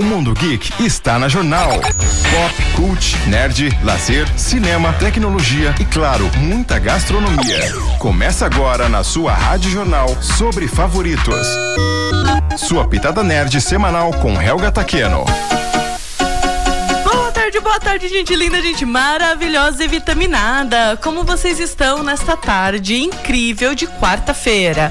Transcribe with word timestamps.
O 0.00 0.02
Mundo 0.02 0.32
Geek 0.32 0.82
está 0.82 1.18
na 1.18 1.28
Jornal. 1.28 1.72
Pop, 1.72 2.72
cult, 2.74 3.18
nerd, 3.26 3.68
lazer, 3.84 4.26
cinema, 4.34 4.94
tecnologia 4.94 5.74
e, 5.78 5.84
claro, 5.84 6.24
muita 6.38 6.78
gastronomia. 6.78 7.70
Começa 7.98 8.46
agora 8.46 8.88
na 8.88 9.04
sua 9.04 9.34
Rádio 9.34 9.70
Jornal 9.70 10.16
sobre 10.22 10.66
favoritos. 10.66 11.46
Sua 12.56 12.88
pitada 12.88 13.22
nerd 13.22 13.60
semanal 13.60 14.10
com 14.14 14.40
Helga 14.40 14.72
Taqueno. 14.72 15.22
Boa 17.04 17.30
tarde, 17.30 17.60
boa 17.60 17.78
tarde, 17.78 18.08
gente 18.08 18.34
linda, 18.34 18.62
gente 18.62 18.86
maravilhosa 18.86 19.84
e 19.84 19.88
vitaminada. 19.88 20.98
Como 21.02 21.24
vocês 21.24 21.60
estão 21.60 22.02
nesta 22.02 22.38
tarde 22.38 22.96
incrível 22.96 23.74
de 23.74 23.86
quarta-feira? 23.86 24.90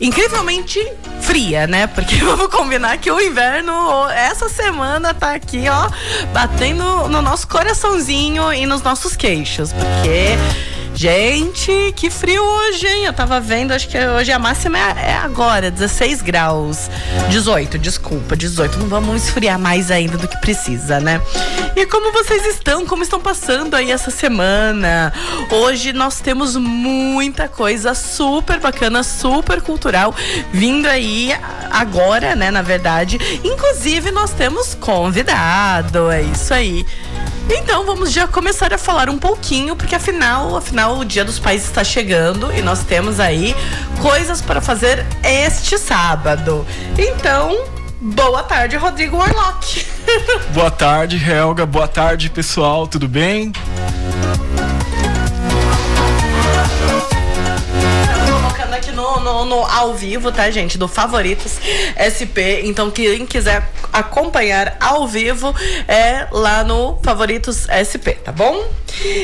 Incrivelmente 0.00 0.78
fria, 1.26 1.66
né? 1.66 1.88
Porque 1.88 2.16
vamos 2.24 2.46
combinar 2.48 2.96
que 2.98 3.10
o 3.10 3.20
inverno 3.20 4.08
essa 4.10 4.48
semana 4.48 5.12
tá 5.12 5.34
aqui, 5.34 5.64
ó, 5.68 5.90
batendo 6.32 7.08
no 7.08 7.20
nosso 7.20 7.48
coraçãozinho 7.48 8.52
e 8.52 8.64
nos 8.64 8.82
nossos 8.82 9.16
queixos, 9.16 9.72
porque 9.72 10.36
Gente, 10.98 11.92
que 11.94 12.08
frio 12.08 12.42
hoje, 12.42 12.86
hein? 12.86 13.04
Eu 13.04 13.12
tava 13.12 13.38
vendo, 13.38 13.72
acho 13.72 13.86
que 13.86 13.98
hoje 13.98 14.32
a 14.32 14.38
máxima 14.38 14.78
é, 14.78 15.10
é, 15.10 15.14
agora, 15.18 15.70
16 15.70 16.22
graus. 16.22 16.90
18, 17.28 17.78
desculpa, 17.78 18.34
18. 18.34 18.78
Não 18.78 18.88
vamos 18.88 19.24
esfriar 19.24 19.58
mais 19.58 19.90
ainda 19.90 20.16
do 20.16 20.26
que 20.26 20.40
precisa, 20.40 20.98
né? 20.98 21.20
E 21.76 21.84
como 21.84 22.12
vocês 22.12 22.46
estão? 22.46 22.86
Como 22.86 23.02
estão 23.02 23.20
passando 23.20 23.74
aí 23.74 23.92
essa 23.92 24.10
semana? 24.10 25.12
Hoje 25.50 25.92
nós 25.92 26.20
temos 26.20 26.56
muita 26.56 27.46
coisa 27.46 27.92
super 27.92 28.58
bacana, 28.58 29.02
super 29.02 29.60
cultural 29.60 30.14
vindo 30.50 30.86
aí 30.86 31.30
agora, 31.70 32.34
né? 32.34 32.50
Na 32.50 32.62
verdade. 32.62 33.18
Inclusive, 33.44 34.10
nós 34.10 34.30
temos 34.30 34.74
convidado. 34.74 36.10
É 36.10 36.22
isso 36.22 36.54
aí. 36.54 36.86
Então 37.48 37.86
vamos 37.86 38.10
já 38.10 38.26
começar 38.26 38.74
a 38.74 38.78
falar 38.78 39.08
um 39.08 39.18
pouquinho, 39.18 39.76
porque 39.76 39.94
afinal, 39.94 40.56
afinal 40.56 40.85
o 40.90 41.04
Dia 41.04 41.24
dos 41.24 41.38
Pais 41.38 41.64
está 41.64 41.82
chegando 41.82 42.52
e 42.52 42.62
nós 42.62 42.82
temos 42.84 43.20
aí 43.20 43.54
coisas 44.00 44.40
para 44.40 44.60
fazer 44.60 45.04
este 45.22 45.78
sábado. 45.78 46.66
Então, 46.98 47.64
boa 48.00 48.42
tarde, 48.42 48.76
Rodrigo 48.76 49.16
Warlock. 49.16 49.86
boa 50.54 50.70
tarde, 50.70 51.16
Helga. 51.16 51.66
Boa 51.66 51.88
tarde, 51.88 52.30
pessoal. 52.30 52.86
Tudo 52.86 53.08
bem? 53.08 53.52
No, 59.26 59.44
no, 59.44 59.64
ao 59.64 59.92
vivo, 59.92 60.30
tá, 60.30 60.48
gente? 60.50 60.78
Do 60.78 60.86
Favoritos 60.86 61.58
SP. 61.98 62.62
Então, 62.64 62.90
quem 62.90 63.26
quiser 63.26 63.68
acompanhar 63.92 64.76
ao 64.80 65.06
vivo 65.08 65.52
é 65.88 66.28
lá 66.30 66.62
no 66.62 66.98
Favoritos 67.02 67.66
SP, 67.66 68.12
tá 68.22 68.30
bom? 68.30 68.64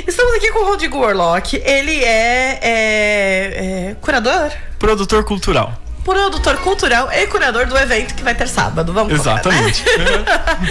Estamos 0.07 0.35
aqui 0.35 0.51
com 0.51 0.65
o 0.65 0.67
Rodrigo 0.67 0.99
Warlock. 0.99 1.57
Ele 1.65 2.03
é, 2.03 2.59
é, 2.63 3.91
é 3.91 3.97
curador? 4.01 4.51
Produtor 4.79 5.25
cultural 5.25 5.82
produtor 6.05 6.57
cultural 6.59 7.11
e 7.13 7.27
curador 7.27 7.67
do 7.67 7.77
evento 7.77 8.15
que 8.15 8.23
vai 8.23 8.35
ter 8.35 8.49
sábado. 8.49 8.93
Vamos 8.93 9.13
Exatamente. 9.13 9.83
Colocar, 9.83 10.61
né? 10.61 10.69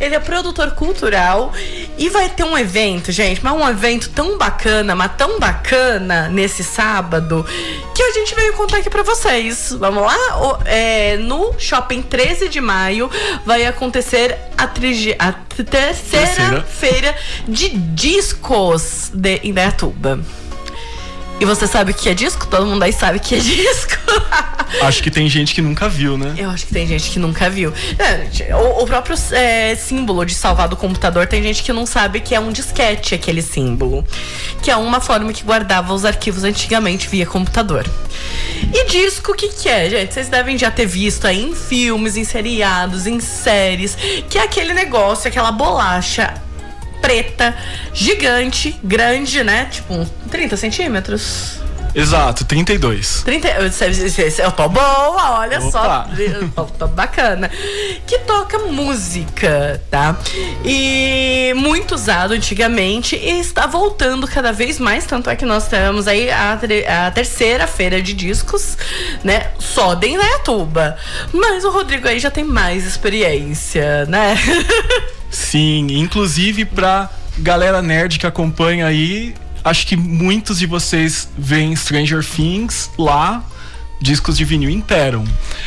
Ele 0.00 0.14
é 0.14 0.20
produtor 0.20 0.72
cultural 0.72 1.52
e 1.96 2.08
vai 2.08 2.28
ter 2.28 2.44
um 2.44 2.56
evento, 2.56 3.12
gente, 3.12 3.42
mas 3.42 3.52
um 3.52 3.68
evento 3.68 4.10
tão 4.10 4.36
bacana, 4.36 4.94
mas 4.94 5.12
tão 5.16 5.38
bacana 5.38 6.28
nesse 6.28 6.64
sábado 6.64 7.46
que 7.94 8.02
a 8.02 8.12
gente 8.12 8.34
veio 8.34 8.54
contar 8.54 8.78
aqui 8.78 8.90
para 8.90 9.02
vocês. 9.02 9.74
Vamos 9.78 10.02
lá? 10.02 10.16
O, 10.40 10.58
é, 10.64 11.16
no 11.16 11.54
Shopping 11.58 12.02
13 12.02 12.48
de 12.48 12.60
maio 12.60 13.10
vai 13.44 13.64
acontecer 13.66 14.36
a, 14.56 14.66
trigi, 14.66 15.14
a 15.18 15.32
terceira, 15.32 15.94
terceira 16.26 16.62
feira 16.62 17.16
de 17.46 17.68
discos 17.68 19.10
de 19.14 19.40
Indaiatuba. 19.44 20.20
E 21.42 21.44
você 21.44 21.66
sabe 21.66 21.90
o 21.90 21.94
que 21.94 22.08
é 22.08 22.14
disco? 22.14 22.46
Todo 22.46 22.64
mundo 22.64 22.84
aí 22.84 22.92
sabe 22.92 23.18
o 23.18 23.20
que 23.20 23.34
é 23.34 23.38
disco. 23.40 23.98
acho 24.80 25.02
que 25.02 25.10
tem 25.10 25.28
gente 25.28 25.52
que 25.52 25.60
nunca 25.60 25.88
viu, 25.88 26.16
né? 26.16 26.36
Eu 26.38 26.48
acho 26.48 26.64
que 26.64 26.72
tem 26.72 26.86
gente 26.86 27.10
que 27.10 27.18
nunca 27.18 27.50
viu. 27.50 27.72
É, 27.98 28.54
o, 28.54 28.84
o, 28.84 28.86
próprio 28.86 29.16
é, 29.32 29.74
símbolo 29.74 30.24
de 30.24 30.36
salvar 30.36 30.68
do 30.68 30.76
computador, 30.76 31.26
tem 31.26 31.42
gente 31.42 31.64
que 31.64 31.72
não 31.72 31.84
sabe 31.84 32.20
que 32.20 32.32
é 32.32 32.38
um 32.38 32.52
disquete 32.52 33.16
aquele 33.16 33.42
símbolo. 33.42 34.04
Que 34.62 34.70
é 34.70 34.76
uma 34.76 35.00
forma 35.00 35.32
que 35.32 35.42
guardava 35.42 35.92
os 35.92 36.04
arquivos 36.04 36.44
antigamente 36.44 37.08
via 37.08 37.26
computador. 37.26 37.84
E 38.72 38.86
disco, 38.86 39.32
o 39.32 39.34
que, 39.34 39.48
que 39.48 39.68
é, 39.68 39.90
gente? 39.90 40.14
Vocês 40.14 40.28
devem 40.28 40.56
já 40.56 40.70
ter 40.70 40.86
visto 40.86 41.26
aí 41.26 41.42
em 41.42 41.56
filmes, 41.56 42.16
em 42.16 42.22
seriados, 42.22 43.04
em 43.04 43.18
séries, 43.18 43.98
que 44.30 44.38
é 44.38 44.44
aquele 44.44 44.72
negócio, 44.72 45.26
aquela 45.26 45.50
bolacha 45.50 46.40
preta, 47.02 47.54
gigante, 47.92 48.74
grande, 48.82 49.44
né? 49.44 49.66
Tipo, 49.70 50.06
30 50.30 50.56
centímetros. 50.56 51.60
Exato, 51.94 52.44
32. 52.46 53.22
30, 53.22 53.48
eu 54.38 54.52
tô 54.52 54.68
boa, 54.68 55.40
olha 55.40 55.58
Opa. 55.58 55.70
só. 55.70 56.06
Tô, 56.78 56.86
bacana. 56.86 57.50
Que 58.06 58.20
toca 58.20 58.58
música, 58.60 59.80
tá? 59.90 60.16
E 60.64 61.52
muito 61.54 61.94
usado 61.94 62.32
antigamente 62.32 63.14
e 63.14 63.40
está 63.40 63.66
voltando 63.66 64.26
cada 64.26 64.52
vez 64.52 64.78
mais. 64.78 65.04
Tanto 65.04 65.28
é 65.28 65.36
que 65.36 65.44
nós 65.44 65.68
temos 65.68 66.08
aí 66.08 66.30
a, 66.30 66.58
a 67.06 67.10
terceira 67.10 67.66
feira 67.66 68.00
de 68.00 68.14
discos, 68.14 68.78
né? 69.22 69.50
Só 69.58 69.92
de 69.94 70.08
Indaiatuba. 70.08 70.96
Mas 71.30 71.62
o 71.62 71.70
Rodrigo 71.70 72.08
aí 72.08 72.18
já 72.18 72.30
tem 72.30 72.44
mais 72.44 72.86
experiência, 72.86 74.06
né? 74.06 74.34
Sim, 75.32 75.86
inclusive 75.90 76.64
pra 76.66 77.10
galera 77.38 77.80
nerd 77.80 78.18
que 78.18 78.26
acompanha 78.26 78.86
aí, 78.86 79.34
acho 79.64 79.86
que 79.86 79.96
muitos 79.96 80.58
de 80.58 80.66
vocês 80.66 81.28
veem 81.36 81.74
Stranger 81.74 82.24
Things 82.24 82.90
lá, 82.98 83.42
discos 84.00 84.36
de 84.36 84.44
vinil 84.44 84.68
imperam. 84.68 85.24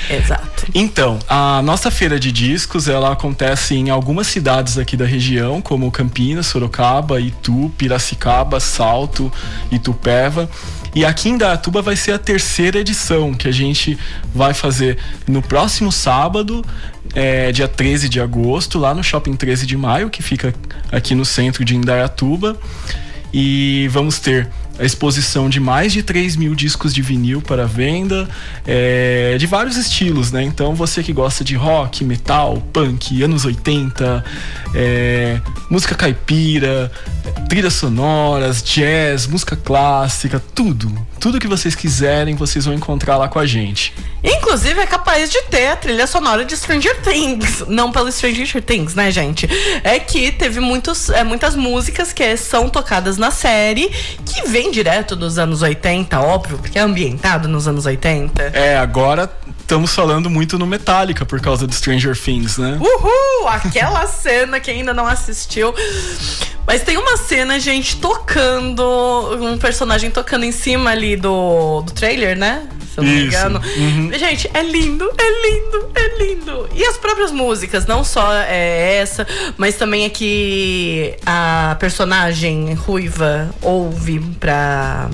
Exato. 0.10 0.68
Então, 0.74 1.18
a 1.28 1.62
nossa 1.64 1.90
feira 1.90 2.20
de 2.20 2.32
discos, 2.32 2.88
ela 2.88 3.14
acontece 3.14 3.76
em 3.76 3.90
algumas 3.90 4.28
cidades 4.28 4.78
aqui 4.78 4.96
da 4.96 5.06
região, 5.06 5.62
como 5.62 5.90
Campinas, 5.90 6.46
Sorocaba, 6.46 7.20
Itu, 7.20 7.72
Piracicaba, 7.78 8.60
Salto, 8.60 9.32
Itupeva. 9.72 10.50
E 10.96 11.04
aqui 11.04 11.28
em 11.28 11.38
Datuba 11.38 11.82
vai 11.82 11.98
ser 11.98 12.14
a 12.14 12.18
terceira 12.18 12.80
edição 12.80 13.34
que 13.34 13.50
a 13.50 13.52
gente 13.52 14.00
vai 14.34 14.54
fazer 14.54 14.98
no 15.28 15.42
próximo 15.42 15.92
sábado, 15.92 16.64
é, 17.14 17.52
dia 17.52 17.68
13 17.68 18.08
de 18.08 18.22
agosto, 18.22 18.80
lá 18.80 18.94
no 18.94 19.04
Shopping 19.04 19.36
13 19.36 19.66
de 19.66 19.76
Maio, 19.76 20.10
que 20.10 20.24
fica 20.24 20.56
aqui 20.90 21.14
no 21.14 21.26
centro 21.26 21.66
de 21.66 21.76
Indaiatuba. 21.76 22.58
E 23.34 23.90
vamos 23.92 24.20
ter 24.20 24.48
a 24.78 24.84
exposição 24.84 25.50
de 25.50 25.60
mais 25.60 25.94
de 25.94 26.04
3 26.04 26.36
mil 26.36 26.54
discos 26.54 26.94
de 26.94 27.02
vinil 27.02 27.42
para 27.42 27.66
venda, 27.66 28.28
é, 28.66 29.38
de 29.38 29.46
vários 29.48 29.78
estilos, 29.78 30.32
né? 30.32 30.44
Então 30.44 30.76
você 30.76 31.02
que 31.02 31.14
gosta 31.14 31.44
de 31.44 31.56
rock, 31.56 32.04
metal, 32.04 32.62
punk, 32.74 33.22
anos 33.24 33.46
80, 33.46 34.24
é, 34.74 35.40
música 35.70 35.96
caipira, 35.96 36.92
trilhas 37.48 37.74
sonoras, 37.74 38.62
jazz, 38.64 39.28
música 39.28 39.56
clássica, 39.56 40.42
tudo. 40.54 40.92
Tudo 41.20 41.40
que 41.40 41.48
vocês 41.48 41.76
quiserem, 41.76 42.36
vocês 42.36 42.66
vão 42.66 42.74
encontrar 42.74 43.18
lá 43.18 43.28
com 43.28 43.40
a 43.40 43.46
gente. 43.46 43.94
Inclusive 44.24 44.80
é 44.80 44.86
capaz 44.86 45.30
de 45.30 45.42
ter 45.44 45.68
a 45.68 45.76
trilha 45.76 46.08
sonora 46.08 46.46
de 46.46 46.56
Stranger 46.56 47.02
Things. 47.02 47.64
Não 47.68 47.92
pelo 47.92 48.12
Stranger 48.12 48.62
Things, 48.62 48.96
né, 48.96 49.12
gente? 49.12 49.48
É 49.84 50.00
que 50.00 50.32
teve 50.32 50.60
muitos, 50.60 51.10
é, 51.10 51.24
muitas 51.24 51.56
músicas 51.56 52.12
que 52.12 52.36
são 52.38 52.70
tocadas 52.70 53.18
na 53.18 53.32
série 53.32 53.90
que 54.26 54.48
vem 54.48 54.72
direto 54.72 55.16
dos 55.16 55.38
anos 55.38 55.62
80, 55.62 56.20
óbvio, 56.20 56.58
porque 56.58 56.78
é 56.78 56.82
ambientado 56.82 57.48
nos 57.48 57.68
anos 57.68 57.86
80. 57.86 58.42
É, 58.54 58.78
agora 58.78 59.32
estamos 59.66 59.96
falando 59.96 60.30
muito 60.30 60.60
no 60.60 60.68
Metallica 60.68 61.26
por 61.26 61.42
causa 61.42 61.66
do 61.66 61.74
Stranger 61.74 62.16
Things, 62.16 62.58
né? 62.58 62.78
Uhul! 62.80 63.48
Aquela 63.48 64.06
cena 64.08 64.60
que 64.60 64.70
ainda 64.70 64.94
não 64.94 65.08
assistiu. 65.08 65.74
Mas 66.68 66.84
tem 66.84 66.98
uma 66.98 67.18
cena, 67.18 67.60
gente, 67.60 67.98
tocando. 67.98 68.84
Um 69.42 69.58
personagem 69.58 70.12
tocando 70.12 70.46
em 70.46 70.52
cima 70.52 70.92
ali 70.92 71.16
do, 71.16 71.82
do 71.82 71.92
trailer, 71.92 72.38
né? 72.38 72.68
Se 72.94 73.00
eu 73.00 73.04
não 73.04 73.12
Isso. 73.12 73.22
me 73.22 73.26
engano. 73.26 73.62
Uhum. 73.78 74.14
Gente, 74.14 74.50
é 74.54 74.62
lindo, 74.62 75.10
é 75.18 75.48
lindo, 75.48 75.92
é 75.96 76.24
lindo. 76.24 76.70
E 76.76 76.86
as 76.86 76.98
próprias 76.98 77.32
músicas, 77.32 77.88
não 77.88 78.04
só 78.04 78.34
é 78.34 78.98
essa, 78.98 79.28
mas 79.58 79.76
também 79.76 80.06
é 80.06 80.10
que 80.10 81.18
a 81.26 81.76
personagem 81.80 82.74
ruiva 82.76 83.50
ouve 83.62 84.20
pra 84.40 85.10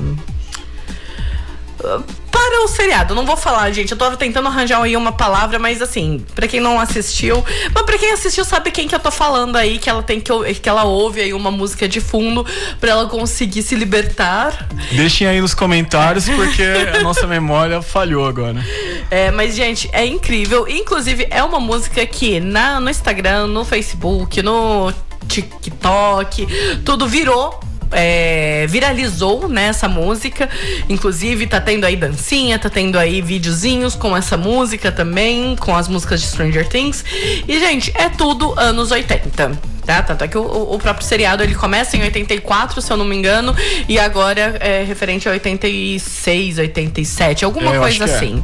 para 2.42 2.64
o 2.64 2.68
seriado. 2.68 3.14
Não 3.14 3.26
vou 3.26 3.38
falar, 3.38 3.72
gente. 3.72 3.92
Eu 3.92 3.98
tô 3.98 4.10
tentando 4.18 4.48
arranjar 4.48 4.82
aí 4.82 4.98
uma 4.98 5.12
palavra, 5.12 5.60
mas 5.60 5.82
assim, 5.82 6.26
para 6.34 6.48
quem 6.48 6.60
não 6.60 6.80
assistiu, 6.80 7.44
mas 7.74 7.84
para 7.84 7.98
quem 7.98 8.12
assistiu 8.12 8.44
sabe 8.44 8.72
quem 8.72 8.88
que 8.88 8.96
eu 8.96 9.00
tô 9.00 9.12
falando 9.12 9.56
aí, 9.56 9.78
que 9.78 9.90
ela 9.90 10.02
tem 10.02 10.20
que 10.20 10.32
que 10.56 10.70
ela 10.70 10.84
ouve 10.84 11.22
aí 11.22 11.34
uma 11.34 11.52
música 11.52 11.88
de 11.88 12.02
fundo 12.02 12.46
para 12.80 12.92
ela 12.92 13.06
conseguir 13.08 13.62
se 13.62 13.76
libertar. 13.76 14.68
Deixem 14.92 15.28
aí 15.28 15.40
nos 15.40 15.54
comentários 15.54 16.28
porque 16.28 16.64
a 16.64 17.02
nossa 17.04 17.28
memória 17.28 17.82
falhou 17.82 18.26
agora. 18.26 18.66
É, 19.10 19.30
mas 19.32 19.56
gente, 19.56 19.90
é 19.94 20.06
incrível. 20.06 20.68
Inclusive 20.68 21.28
é 21.30 21.44
uma 21.44 21.60
música 21.60 22.06
que 22.06 22.40
na 22.40 22.80
no 22.80 22.90
Instagram, 22.90 23.48
no 23.48 23.64
Facebook, 23.64 24.42
no 24.42 24.92
TikTok, 25.28 26.48
tudo 26.84 27.08
virou 27.08 27.71
é, 27.92 28.66
viralizou 28.68 29.48
né, 29.48 29.66
essa 29.66 29.88
música. 29.88 30.50
Inclusive, 30.90 31.48
tá 31.48 31.60
tendo 31.62 31.86
aí 31.86 31.96
dancinha, 31.96 32.58
tá 32.58 32.70
tendo 32.70 32.98
aí 32.98 33.22
videozinhos 33.22 33.96
com 33.96 34.16
essa 34.16 34.38
música 34.38 34.92
também, 34.92 35.56
com 35.56 35.76
as 35.76 35.88
músicas 35.88 36.22
de 36.22 36.28
Stranger 36.28 36.68
Things. 36.68 37.04
E, 37.48 37.60
gente, 37.60 37.92
é 37.96 38.10
tudo 38.10 38.54
anos 38.60 38.92
80 38.92 39.71
tá? 39.92 40.04
Tanto 40.04 40.24
é 40.24 40.28
que 40.28 40.38
o, 40.38 40.42
o, 40.42 40.80
próprio 40.80 41.06
seriado 41.06 41.44
ele 41.44 41.54
começa 41.54 41.98
em 41.98 42.02
84, 42.02 42.82
se 42.82 42.92
eu 42.92 42.96
não 42.96 43.04
me 43.04 43.16
engano, 43.16 43.54
e 43.90 44.00
agora 44.00 44.58
é 44.60 44.84
referente 44.84 45.28
a 45.28 45.32
86, 45.32 46.58
87, 46.58 47.44
alguma 47.44 47.76
é, 47.76 47.80
coisa 47.80 48.06
é. 48.06 48.16
assim. 48.16 48.44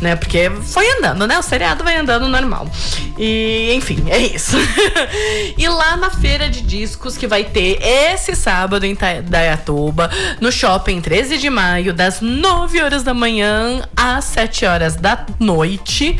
É. 0.00 0.04
Né? 0.04 0.16
Porque 0.16 0.50
foi 0.62 0.90
andando, 0.98 1.26
né? 1.26 1.38
O 1.38 1.42
seriado 1.42 1.84
vai 1.84 1.96
andando 1.96 2.26
normal. 2.26 2.68
E, 3.18 3.72
enfim, 3.74 4.04
é 4.08 4.18
isso. 4.18 4.56
e 5.56 5.68
lá 5.68 5.96
na 5.96 6.10
feira 6.10 6.48
de 6.48 6.60
discos 6.62 7.16
que 7.16 7.26
vai 7.26 7.44
ter 7.44 7.78
esse 7.82 8.34
sábado 8.34 8.84
em 8.84 8.96
Dayatuba, 9.24 10.10
no 10.40 10.50
shopping 10.50 11.00
13 11.00 11.38
de 11.38 11.50
maio, 11.50 11.92
das 11.92 12.20
9 12.20 12.82
horas 12.82 13.02
da 13.02 13.14
manhã 13.14 13.82
às 13.96 14.24
7 14.24 14.66
horas 14.66 14.96
da 14.96 15.24
noite. 15.38 16.18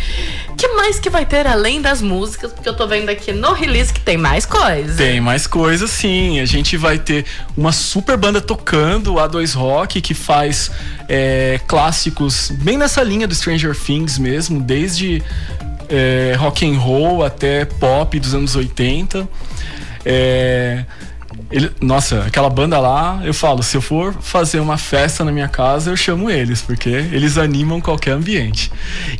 que 0.56 0.68
mais 0.68 1.00
que 1.00 1.10
vai 1.10 1.24
ter 1.24 1.46
além 1.46 1.80
das 1.80 2.00
músicas? 2.02 2.52
Porque 2.52 2.68
eu 2.68 2.76
tô 2.76 2.86
vendo 2.86 3.08
aqui 3.08 3.32
no 3.32 3.52
release 3.52 3.92
que 3.92 4.00
tem 4.00 4.16
mais 4.16 4.46
coisa. 4.46 4.59
Tem 4.96 5.20
mais 5.20 5.46
coisa, 5.46 5.86
sim. 5.86 6.40
A 6.40 6.44
gente 6.44 6.76
vai 6.76 6.98
ter 6.98 7.24
uma 7.56 7.72
super 7.72 8.16
banda 8.16 8.40
tocando, 8.40 9.18
a 9.18 9.28
A2 9.28 9.54
Rock, 9.54 10.00
que 10.00 10.14
faz 10.14 10.70
é, 11.08 11.60
clássicos 11.66 12.50
bem 12.50 12.76
nessa 12.76 13.02
linha 13.02 13.26
do 13.26 13.34
Stranger 13.34 13.74
Things 13.74 14.18
mesmo, 14.18 14.60
desde 14.60 15.22
é, 15.88 16.34
rock 16.38 16.66
and 16.66 16.78
roll 16.78 17.24
até 17.24 17.64
pop 17.64 18.18
dos 18.18 18.34
anos 18.34 18.54
80. 18.54 19.28
É, 20.04 20.84
ele, 21.50 21.70
nossa, 21.80 22.22
aquela 22.22 22.48
banda 22.48 22.78
lá, 22.78 23.20
eu 23.24 23.34
falo, 23.34 23.62
se 23.62 23.76
eu 23.76 23.82
for 23.82 24.14
fazer 24.20 24.60
uma 24.60 24.78
festa 24.78 25.24
na 25.24 25.32
minha 25.32 25.48
casa, 25.48 25.90
eu 25.90 25.96
chamo 25.96 26.30
eles, 26.30 26.62
porque 26.62 26.88
eles 26.88 27.36
animam 27.36 27.80
qualquer 27.80 28.12
ambiente. 28.12 28.70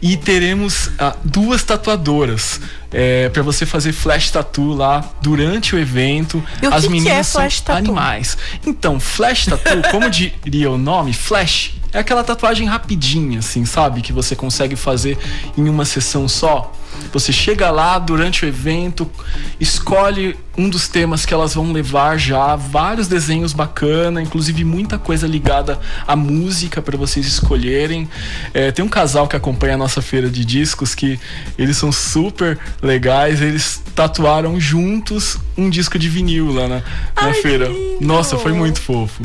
E 0.00 0.16
teremos 0.16 0.90
ah, 0.98 1.16
duas 1.24 1.64
tatuadoras 1.64 2.60
é, 2.92 3.28
para 3.28 3.42
você 3.42 3.66
fazer 3.66 3.92
flash 3.92 4.30
tattoo 4.30 4.74
lá 4.74 5.04
durante 5.20 5.74
o 5.74 5.78
evento. 5.78 6.42
E 6.62 6.66
o 6.66 6.74
As 6.74 6.84
que 6.84 6.90
meninas 6.90 7.32
que 7.32 7.38
é 7.40 7.50
são 7.50 7.74
animais. 7.74 8.38
Então, 8.64 9.00
flash 9.00 9.46
tattoo, 9.46 9.82
como 9.90 10.08
diria 10.10 10.70
o 10.70 10.78
nome, 10.78 11.12
flash 11.12 11.74
é 11.92 11.98
aquela 11.98 12.22
tatuagem 12.22 12.66
rapidinha, 12.66 13.40
assim, 13.40 13.64
sabe? 13.64 14.00
Que 14.00 14.12
você 14.12 14.36
consegue 14.36 14.76
fazer 14.76 15.18
em 15.56 15.68
uma 15.68 15.84
sessão 15.84 16.28
só. 16.28 16.72
Você 17.12 17.32
chega 17.32 17.70
lá 17.70 17.98
durante 17.98 18.44
o 18.44 18.48
evento, 18.48 19.10
escolhe 19.58 20.36
um 20.56 20.68
dos 20.68 20.88
temas 20.88 21.24
que 21.24 21.32
elas 21.32 21.54
vão 21.54 21.72
levar 21.72 22.18
já, 22.18 22.54
vários 22.54 23.08
desenhos 23.08 23.52
bacana, 23.52 24.20
inclusive 24.20 24.64
muita 24.64 24.98
coisa 24.98 25.26
ligada 25.26 25.78
à 26.06 26.14
música 26.14 26.82
para 26.82 26.96
vocês 26.96 27.26
escolherem. 27.26 28.08
É, 28.52 28.70
tem 28.70 28.84
um 28.84 28.88
casal 28.88 29.26
que 29.26 29.36
acompanha 29.36 29.74
a 29.74 29.78
nossa 29.78 30.02
feira 30.02 30.28
de 30.28 30.44
discos 30.44 30.94
que 30.94 31.18
eles 31.56 31.76
são 31.76 31.90
super 31.90 32.58
legais, 32.82 33.40
eles 33.40 33.82
tatuaram 33.94 34.60
juntos 34.60 35.38
um 35.56 35.70
disco 35.70 35.98
de 35.98 36.08
vinil 36.08 36.52
lá 36.52 36.68
na, 36.68 36.76
na 36.76 36.82
Ai, 37.16 37.34
feira. 37.34 37.70
Nossa, 38.00 38.36
foi 38.36 38.52
muito 38.52 38.80
fofo. 38.80 39.22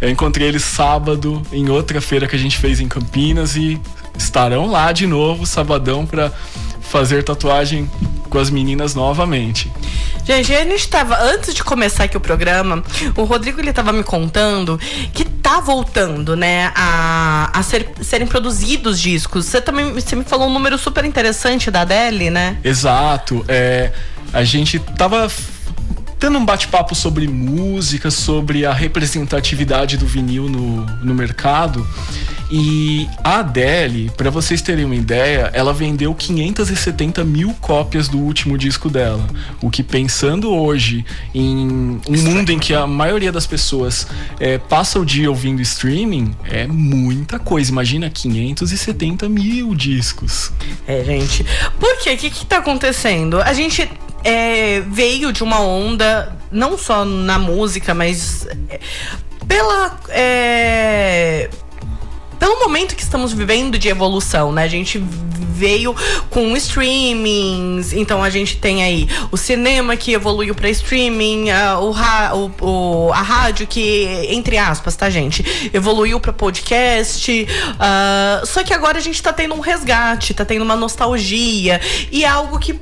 Eu 0.00 0.08
encontrei 0.08 0.48
eles 0.48 0.64
sábado 0.64 1.42
em 1.52 1.68
outra 1.68 2.00
feira 2.00 2.26
que 2.26 2.34
a 2.34 2.38
gente 2.38 2.56
fez 2.56 2.80
em 2.80 2.88
Campinas 2.88 3.54
e 3.56 3.80
estarão 4.16 4.70
lá 4.70 4.92
de 4.92 5.06
novo 5.06 5.46
sabadão 5.46 6.06
para 6.06 6.32
fazer 6.90 7.22
tatuagem 7.22 7.88
com 8.28 8.38
as 8.38 8.50
meninas 8.50 8.94
novamente. 8.94 9.70
Gente, 10.24 10.52
a 10.52 10.64
gente 10.64 10.74
estava 10.74 11.16
antes 11.22 11.54
de 11.54 11.62
começar 11.62 12.04
aqui 12.04 12.16
o 12.16 12.20
programa, 12.20 12.82
o 13.16 13.24
Rodrigo 13.24 13.60
ele 13.60 13.70
estava 13.70 13.92
me 13.92 14.02
contando 14.02 14.78
que 15.14 15.24
tá 15.24 15.60
voltando, 15.60 16.36
né, 16.36 16.72
a, 16.74 17.50
a 17.52 17.62
ser, 17.62 17.88
serem 18.02 18.26
produzidos 18.26 19.00
discos. 19.00 19.46
Você 19.46 19.60
também 19.60 19.92
você 19.92 20.14
me 20.14 20.24
falou 20.24 20.48
um 20.48 20.52
número 20.52 20.76
super 20.76 21.04
interessante 21.04 21.70
da 21.70 21.82
Adele, 21.82 22.28
né? 22.28 22.58
Exato. 22.62 23.44
É, 23.48 23.92
a 24.32 24.42
gente 24.44 24.78
tava 24.78 25.28
tendo 26.18 26.38
um 26.38 26.44
bate-papo 26.44 26.94
sobre 26.94 27.26
música, 27.26 28.10
sobre 28.10 28.66
a 28.66 28.72
representatividade 28.72 29.96
do 29.96 30.06
vinil 30.06 30.48
no, 30.48 30.84
no 31.02 31.14
mercado. 31.14 31.86
E 32.50 33.08
a 33.22 33.38
Adele, 33.38 34.10
para 34.16 34.28
vocês 34.28 34.60
terem 34.60 34.84
uma 34.84 34.96
ideia, 34.96 35.50
ela 35.54 35.72
vendeu 35.72 36.12
570 36.14 37.22
mil 37.24 37.54
cópias 37.60 38.08
do 38.08 38.18
último 38.18 38.58
disco 38.58 38.90
dela. 38.90 39.24
O 39.62 39.70
que, 39.70 39.82
pensando 39.82 40.52
hoje 40.52 41.04
em 41.32 42.00
um 42.08 42.22
mundo 42.22 42.50
em 42.50 42.58
que 42.58 42.74
a 42.74 42.86
maioria 42.86 43.30
das 43.30 43.46
pessoas 43.46 44.06
é, 44.40 44.58
passa 44.58 44.98
o 44.98 45.04
dia 45.04 45.30
ouvindo 45.30 45.62
streaming, 45.62 46.34
é 46.44 46.66
muita 46.66 47.38
coisa. 47.38 47.70
Imagina 47.70 48.10
570 48.10 49.28
mil 49.28 49.74
discos. 49.74 50.50
É, 50.86 51.04
gente. 51.04 51.46
Por 51.78 51.98
quê? 51.98 52.14
O 52.14 52.16
que, 52.16 52.30
que 52.30 52.46
tá 52.46 52.58
acontecendo? 52.58 53.40
A 53.40 53.52
gente 53.52 53.88
é, 54.24 54.80
veio 54.80 55.32
de 55.32 55.42
uma 55.42 55.60
onda, 55.60 56.36
não 56.50 56.76
só 56.76 57.04
na 57.04 57.38
música, 57.38 57.94
mas 57.94 58.46
é, 58.68 58.80
pela. 59.46 59.98
É, 60.08 61.29
momento 62.80 62.96
que 62.96 63.02
estamos 63.02 63.32
vivendo 63.34 63.78
de 63.78 63.88
evolução, 63.88 64.52
né? 64.52 64.64
A 64.64 64.68
gente 64.68 64.98
veio 64.98 65.94
com 66.30 66.56
streamings, 66.56 67.92
então 67.92 68.22
a 68.22 68.30
gente 68.30 68.56
tem 68.56 68.82
aí 68.82 69.06
o 69.30 69.36
cinema 69.36 69.94
que 69.98 70.14
evoluiu 70.14 70.54
para 70.54 70.70
streaming, 70.70 71.50
a, 71.50 71.78
o, 71.78 72.50
o, 72.62 73.12
a 73.12 73.20
rádio 73.20 73.66
que, 73.66 74.06
entre 74.30 74.56
aspas, 74.56 74.96
tá, 74.96 75.10
gente, 75.10 75.70
evoluiu 75.74 76.18
para 76.18 76.32
podcast. 76.32 77.46
Uh, 77.74 78.46
só 78.46 78.64
que 78.64 78.72
agora 78.72 78.96
a 78.96 79.02
gente 79.02 79.22
tá 79.22 79.30
tendo 79.30 79.54
um 79.54 79.60
resgate, 79.60 80.32
tá 80.32 80.46
tendo 80.46 80.62
uma 80.62 80.76
nostalgia 80.76 81.82
e 82.10 82.24
é 82.24 82.28
algo 82.28 82.58
que 82.58 82.80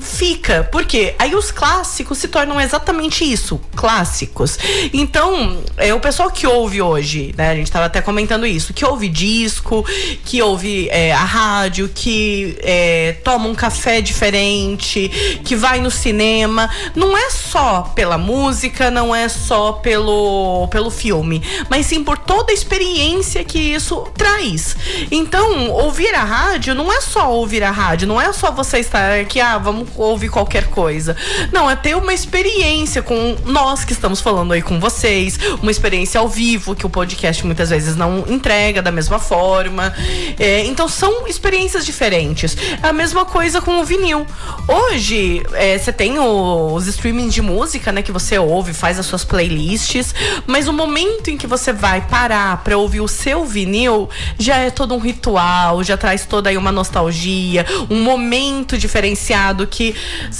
fica. 0.00 0.68
Porque 0.70 1.14
aí 1.18 1.34
os 1.34 1.50
clássicos 1.50 2.18
se 2.18 2.28
tornam 2.28 2.60
exatamente 2.60 3.24
isso, 3.24 3.60
clássicos. 3.76 4.58
Então, 4.92 5.62
é 5.76 5.94
o 5.94 6.00
pessoal 6.00 6.30
que 6.30 6.46
ouve 6.46 6.82
hoje, 6.82 7.34
né? 7.36 7.50
A 7.50 7.54
gente 7.54 7.70
tava 7.70 7.86
até 7.86 8.00
comentando 8.00 8.46
isso, 8.46 8.72
que 8.72 8.84
ouve 8.84 9.08
disco, 9.08 9.84
que 10.24 10.42
ouve 10.42 10.88
é, 10.90 11.12
a 11.12 11.24
rádio, 11.24 11.90
que 11.94 12.58
é, 12.62 13.16
toma 13.24 13.48
um 13.48 13.54
café 13.54 14.00
diferente, 14.00 15.40
que 15.44 15.54
vai 15.54 15.80
no 15.80 15.90
cinema. 15.90 16.68
Não 16.94 17.16
é 17.16 17.30
só 17.30 17.82
pela 17.94 18.18
música, 18.18 18.90
não 18.90 19.14
é 19.14 19.28
só 19.28 19.72
pelo, 19.72 20.68
pelo 20.68 20.90
filme, 20.90 21.42
mas 21.68 21.86
sim 21.86 22.02
por 22.02 22.18
toda 22.18 22.50
a 22.50 22.54
experiência 22.54 23.44
que 23.44 23.58
isso 23.58 24.06
traz. 24.16 24.76
Então, 25.10 25.70
ouvir 25.70 26.14
a 26.14 26.24
rádio 26.24 26.74
não 26.74 26.92
é 26.92 27.00
só 27.00 27.32
ouvir 27.32 27.62
a 27.62 27.70
rádio, 27.70 28.08
não 28.08 28.20
é 28.20 28.32
só 28.32 28.50
você 28.50 28.78
estar 28.78 29.20
aqui, 29.20 29.40
ah, 29.40 29.58
vamos 29.72 29.88
ouvir 29.96 30.30
qualquer 30.30 30.68
coisa. 30.68 31.16
Não, 31.52 31.70
é 31.70 31.76
ter 31.76 31.94
uma 31.94 32.14
experiência 32.14 33.02
com 33.02 33.36
nós 33.44 33.84
que 33.84 33.92
estamos 33.92 34.20
falando 34.20 34.52
aí 34.52 34.62
com 34.62 34.80
vocês, 34.80 35.38
uma 35.60 35.70
experiência 35.70 36.20
ao 36.20 36.28
vivo, 36.28 36.74
que 36.74 36.86
o 36.86 36.90
podcast 36.90 37.44
muitas 37.44 37.68
vezes 37.68 37.94
não 37.96 38.24
entrega 38.28 38.80
da 38.80 38.90
mesma 38.90 39.18
forma. 39.18 39.92
É, 40.38 40.64
então 40.64 40.88
são 40.88 41.26
experiências 41.26 41.84
diferentes. 41.84 42.56
É 42.82 42.88
a 42.88 42.92
mesma 42.92 43.24
coisa 43.24 43.60
com 43.60 43.80
o 43.80 43.84
vinil. 43.84 44.26
Hoje, 44.66 45.42
é, 45.52 45.76
você 45.76 45.92
tem 45.92 46.18
o, 46.18 46.72
os 46.72 46.86
streamings 46.86 47.34
de 47.34 47.42
música, 47.42 47.92
né, 47.92 48.00
que 48.00 48.12
você 48.12 48.38
ouve, 48.38 48.72
faz 48.72 48.98
as 48.98 49.06
suas 49.06 49.24
playlists, 49.24 50.14
mas 50.46 50.66
o 50.66 50.72
momento 50.72 51.28
em 51.28 51.36
que 51.36 51.46
você 51.46 51.72
vai 51.72 52.00
parar 52.00 52.62
para 52.64 52.76
ouvir 52.78 53.00
o 53.00 53.08
seu 53.08 53.44
vinil 53.44 54.08
já 54.38 54.56
é 54.56 54.70
todo 54.70 54.94
um 54.94 54.98
ritual, 54.98 55.84
já 55.84 55.96
traz 55.96 56.24
toda 56.24 56.48
aí 56.48 56.56
uma 56.56 56.72
nostalgia, 56.72 57.66
um 57.90 58.02
momento 58.02 58.78
diferenciado 58.78 59.57
que 59.66 59.94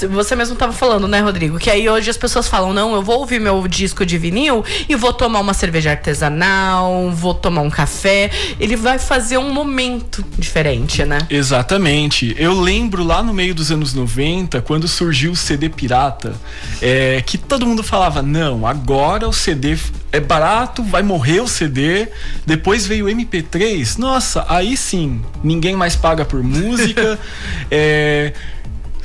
você 0.09 0.35
mesmo 0.35 0.53
estava 0.53 0.73
falando, 0.73 1.07
né, 1.07 1.19
Rodrigo? 1.19 1.57
Que 1.57 1.69
aí 1.69 1.89
hoje 1.89 2.09
as 2.09 2.17
pessoas 2.17 2.47
falam: 2.47 2.73
não, 2.73 2.93
eu 2.93 3.01
vou 3.01 3.19
ouvir 3.19 3.39
meu 3.39 3.67
disco 3.67 4.05
de 4.05 4.17
vinil 4.17 4.63
e 4.87 4.95
vou 4.95 5.13
tomar 5.13 5.39
uma 5.39 5.53
cerveja 5.53 5.91
artesanal, 5.91 7.09
vou 7.11 7.33
tomar 7.33 7.61
um 7.61 7.69
café. 7.69 8.29
Ele 8.59 8.75
vai 8.75 8.99
fazer 8.99 9.37
um 9.37 9.51
momento 9.51 10.23
diferente, 10.37 11.03
né? 11.05 11.19
Exatamente. 11.29 12.35
Eu 12.37 12.59
lembro 12.59 13.03
lá 13.03 13.21
no 13.23 13.33
meio 13.33 13.53
dos 13.53 13.71
anos 13.71 13.93
90, 13.93 14.61
quando 14.61 14.87
surgiu 14.87 15.31
o 15.31 15.35
CD 15.35 15.69
pirata, 15.69 16.33
é, 16.81 17.21
que 17.25 17.37
todo 17.37 17.65
mundo 17.65 17.83
falava: 17.83 18.21
não, 18.21 18.65
agora 18.65 19.27
o 19.27 19.33
CD 19.33 19.77
é 20.11 20.19
barato, 20.19 20.83
vai 20.83 21.03
morrer 21.03 21.41
o 21.41 21.47
CD. 21.47 22.07
Depois 22.45 22.85
veio 22.85 23.05
o 23.05 23.09
MP3. 23.09 23.97
Nossa, 23.97 24.45
aí 24.49 24.75
sim, 24.75 25.21
ninguém 25.43 25.75
mais 25.75 25.95
paga 25.95 26.25
por 26.25 26.43
música. 26.43 27.19
é... 27.69 28.33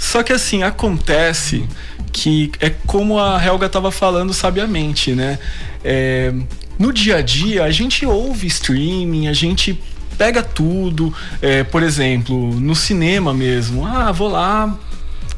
Só 0.04 0.22
que 0.22 0.32
assim, 0.32 0.62
acontece 0.62 1.66
que 2.12 2.52
é 2.60 2.70
como 2.86 3.18
a 3.18 3.42
Helga 3.42 3.66
estava 3.66 3.90
falando 3.90 4.32
sabiamente, 4.34 5.12
né? 5.12 5.38
É... 5.82 6.32
No 6.78 6.92
dia 6.92 7.16
a 7.16 7.22
dia, 7.22 7.64
a 7.64 7.70
gente 7.70 8.04
ouve 8.04 8.46
streaming, 8.46 9.28
a 9.28 9.32
gente 9.32 9.80
pega 10.18 10.42
tudo. 10.42 11.12
É, 11.40 11.64
por 11.64 11.82
exemplo, 11.82 12.52
no 12.60 12.74
cinema 12.74 13.32
mesmo. 13.32 13.86
Ah, 13.86 14.12
vou 14.12 14.28
lá, 14.28 14.78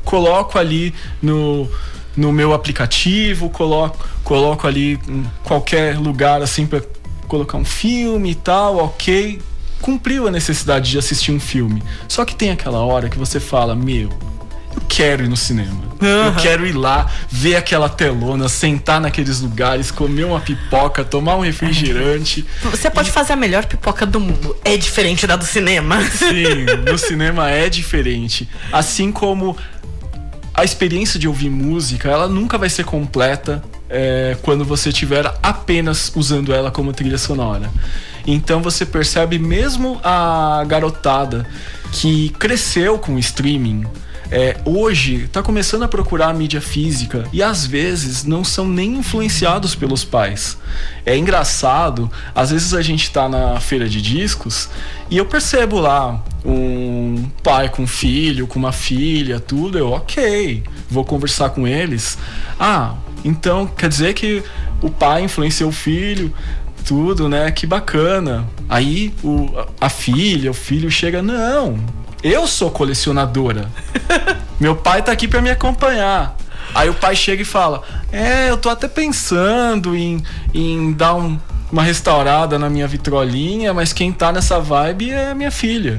coloco 0.05 0.59
ali 0.59 0.93
no 1.23 1.69
no 2.17 2.33
meu 2.33 2.55
aplicativo, 2.55 3.51
coloco, 3.51 4.09
coloco 4.25 4.67
ali 4.67 4.99
em 5.07 5.25
qualquer 5.45 5.99
lugar 5.99 6.41
assim 6.41 6.67
para 6.67 6.83
colocar 7.29 7.59
um 7.59 7.65
filme 7.65 8.31
e 8.31 8.35
tal, 8.35 8.79
ok. 8.79 9.39
Cumpriu 9.83 10.27
a 10.27 10.31
necessidade 10.31 10.91
de 10.91 10.99
assistir 10.99 11.31
um 11.31 11.39
filme. 11.39 11.83
Só 12.09 12.25
que 12.25 12.35
tem 12.35 12.51
aquela 12.51 12.79
hora 12.79 13.11
que 13.11 13.19
você 13.19 13.39
fala, 13.39 13.77
meu, 13.77 14.09
eu 14.09 14.26
quero 14.89 15.25
ir 15.25 15.29
no 15.29 15.37
cinema. 15.37 15.87
Uhum. 16.01 16.27
Eu 16.27 16.35
quero 16.35 16.67
ir 16.67 16.73
lá, 16.73 17.11
ver 17.31 17.57
aquela 17.57 17.89
telona, 17.89 18.49
sentar 18.49 19.01
naqueles 19.01 19.41
lugares, 19.41 19.91
comer 19.91 20.25
uma 20.25 20.41
pipoca, 20.41 21.05
tomar 21.05 21.37
um 21.37 21.41
refrigerante. 21.41 22.45
Você 22.63 22.91
pode 22.91 23.09
e... 23.09 23.13
fazer 23.13 23.33
a 23.33 23.37
melhor 23.37 23.65
pipoca 23.67 24.05
do 24.05 24.21
mundo. 24.21 24.57
É 24.65 24.77
diferente 24.77 25.27
da 25.27 25.37
do 25.37 25.45
cinema. 25.45 26.01
Sim, 26.03 26.67
no 26.91 26.99
cinema 26.99 27.51
é 27.51 27.69
diferente. 27.69 28.49
Assim 28.73 29.11
como 29.11 29.57
a 30.53 30.65
experiência 30.65 31.19
de 31.19 31.29
ouvir 31.29 31.51
música, 31.51 32.09
ela 32.09 32.29
nunca 32.29 32.57
vai 32.57 32.71
ser 32.71 32.85
completa 32.85 33.63
é, 33.89 34.37
quando 34.43 34.65
você 34.65 34.89
estiver 34.89 35.31
apenas 35.43 36.13
usando 36.15 36.53
ela 36.53 36.71
como 36.71 36.93
trilha 36.93 37.19
sonora. 37.19 37.71
Então 38.27 38.61
você 38.61 38.85
percebe 38.85 39.39
mesmo 39.39 40.01
a 40.03 40.65
garotada 40.67 41.47
que 41.93 42.31
cresceu 42.31 42.99
com 42.99 43.15
o 43.15 43.19
streaming, 43.19 43.87
é, 44.31 44.57
hoje 44.65 45.25
está 45.25 45.43
começando 45.43 45.85
a 45.85 45.89
procurar 45.89 46.29
a 46.29 46.35
mídia 46.35 46.61
física 46.61 47.25
e 47.33 47.43
às 47.43 47.67
vezes 47.67 48.25
não 48.25 48.43
são 48.43 48.67
nem 48.67 48.97
influenciados 48.97 49.75
pelos 49.75 50.05
pais. 50.05 50.59
É 51.05 51.17
engraçado, 51.17 52.11
às 52.35 52.51
vezes 52.51 52.75
a 52.75 52.83
gente 52.83 53.05
está 53.05 53.29
na 53.29 53.61
feira 53.61 53.89
de 53.89 54.03
discos 54.03 54.69
e 55.11 55.17
eu 55.17 55.27
percebo 55.27 55.79
lá 55.79 56.23
um 56.45 57.29
pai 57.43 57.69
com 57.69 57.83
um 57.83 57.87
filho, 57.87 58.47
com 58.47 58.59
uma 58.59 58.73
filha, 58.73 59.39
tudo, 59.39 59.79
eu, 59.79 59.91
ok, 59.91 60.63
vou 60.91 61.05
conversar 61.05 61.51
com 61.51 61.67
eles. 61.67 62.19
Ah, 62.59 62.95
então 63.25 63.67
quer 63.67 63.89
dizer 63.89 64.15
que 64.15 64.43
o 64.83 64.91
pai 64.91 65.23
influenciou 65.23 65.71
o 65.71 65.73
filho, 65.73 66.33
tudo, 66.85 67.29
né? 67.29 67.51
Que 67.51 67.67
bacana. 67.67 68.47
Aí 68.69 69.13
o, 69.23 69.51
a 69.81 69.89
filha, 69.89 70.51
o 70.51 70.55
filho 70.55 70.91
chega, 70.91 71.23
não, 71.23 71.79
eu 72.23 72.47
sou 72.47 72.71
colecionadora. 72.71 73.71
Meu 74.59 74.75
pai 74.75 75.03
tá 75.03 75.13
aqui 75.13 75.29
para 75.29 75.43
me 75.43 75.51
acompanhar. 75.51 76.37
Aí 76.75 76.89
o 76.89 76.95
pai 76.95 77.15
chega 77.17 77.43
e 77.43 77.45
fala: 77.45 77.83
É, 78.13 78.51
eu 78.51 78.57
tô 78.57 78.69
até 78.69 78.89
pensando 78.89 79.97
em, 79.97 80.23
em 80.53 80.93
dar 80.93 81.15
um, 81.15 81.39
uma 81.71 81.83
restaurada 81.83 82.59
na 82.59 82.69
minha 82.69 82.87
vitrolinha, 82.87 83.73
mas 83.73 83.93
quem 83.93 84.13
tá 84.13 84.33
nessa 84.33 84.61
vibe 84.61 85.11
é 85.11 85.35
minha 85.35 85.51
filha. 85.51 85.99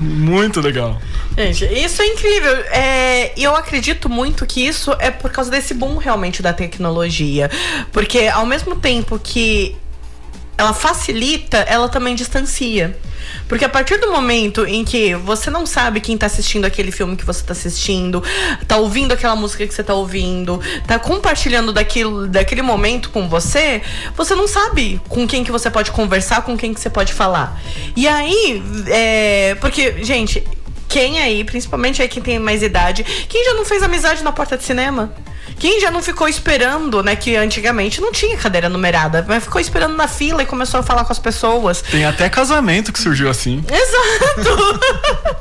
Muito 0.00 0.60
legal. 0.60 1.00
Gente, 1.36 1.64
isso 1.64 2.00
é 2.02 2.06
incrível. 2.06 2.52
É, 2.70 3.32
eu 3.36 3.54
acredito 3.56 4.08
muito 4.08 4.46
que 4.46 4.64
isso 4.64 4.94
é 5.00 5.10
por 5.10 5.30
causa 5.30 5.50
desse 5.50 5.74
boom 5.74 5.96
realmente 5.96 6.40
da 6.40 6.52
tecnologia. 6.52 7.50
Porque 7.92 8.28
ao 8.28 8.46
mesmo 8.46 8.76
tempo 8.76 9.18
que 9.18 9.76
ela 10.58 10.74
facilita, 10.74 11.58
ela 11.58 11.88
também 11.88 12.16
distancia. 12.16 12.98
Porque 13.46 13.64
a 13.64 13.68
partir 13.68 13.96
do 13.98 14.10
momento 14.10 14.66
em 14.66 14.84
que 14.84 15.14
você 15.14 15.50
não 15.50 15.64
sabe 15.64 16.00
quem 16.00 16.18
tá 16.18 16.26
assistindo 16.26 16.64
aquele 16.64 16.90
filme 16.90 17.16
que 17.16 17.24
você 17.24 17.44
tá 17.44 17.52
assistindo, 17.52 18.22
tá 18.66 18.76
ouvindo 18.76 19.12
aquela 19.12 19.36
música 19.36 19.66
que 19.66 19.72
você 19.72 19.84
tá 19.84 19.94
ouvindo, 19.94 20.60
tá 20.86 20.98
compartilhando 20.98 21.72
daquilo, 21.72 22.26
daquele 22.26 22.62
momento 22.62 23.10
com 23.10 23.28
você, 23.28 23.80
você 24.16 24.34
não 24.34 24.48
sabe 24.48 25.00
com 25.08 25.26
quem 25.28 25.44
que 25.44 25.52
você 25.52 25.70
pode 25.70 25.92
conversar, 25.92 26.42
com 26.42 26.56
quem 26.56 26.74
que 26.74 26.80
você 26.80 26.90
pode 26.90 27.12
falar. 27.12 27.60
E 27.94 28.08
aí, 28.08 28.62
é, 28.88 29.56
porque, 29.60 30.02
gente, 30.02 30.44
quem 30.88 31.20
aí, 31.20 31.44
principalmente 31.44 32.02
aí 32.02 32.08
quem 32.08 32.22
tem 32.22 32.38
mais 32.38 32.62
idade, 32.62 33.04
quem 33.28 33.44
já 33.44 33.54
não 33.54 33.64
fez 33.64 33.82
amizade 33.82 34.24
na 34.24 34.32
porta 34.32 34.56
de 34.56 34.64
cinema? 34.64 35.14
Quem 35.58 35.80
já 35.80 35.90
não 35.90 36.02
ficou 36.02 36.28
esperando, 36.28 37.02
né? 37.02 37.16
Que 37.16 37.36
antigamente 37.36 38.00
não 38.00 38.12
tinha 38.12 38.36
cadeira 38.36 38.68
numerada, 38.68 39.24
mas 39.26 39.44
ficou 39.44 39.60
esperando 39.60 39.96
na 39.96 40.06
fila 40.06 40.42
e 40.42 40.46
começou 40.46 40.80
a 40.80 40.82
falar 40.82 41.04
com 41.04 41.12
as 41.12 41.18
pessoas. 41.18 41.82
Tem 41.82 42.04
até 42.04 42.28
casamento 42.28 42.92
que 42.92 43.00
surgiu 43.00 43.28
assim. 43.28 43.64
Exato! 43.68 44.80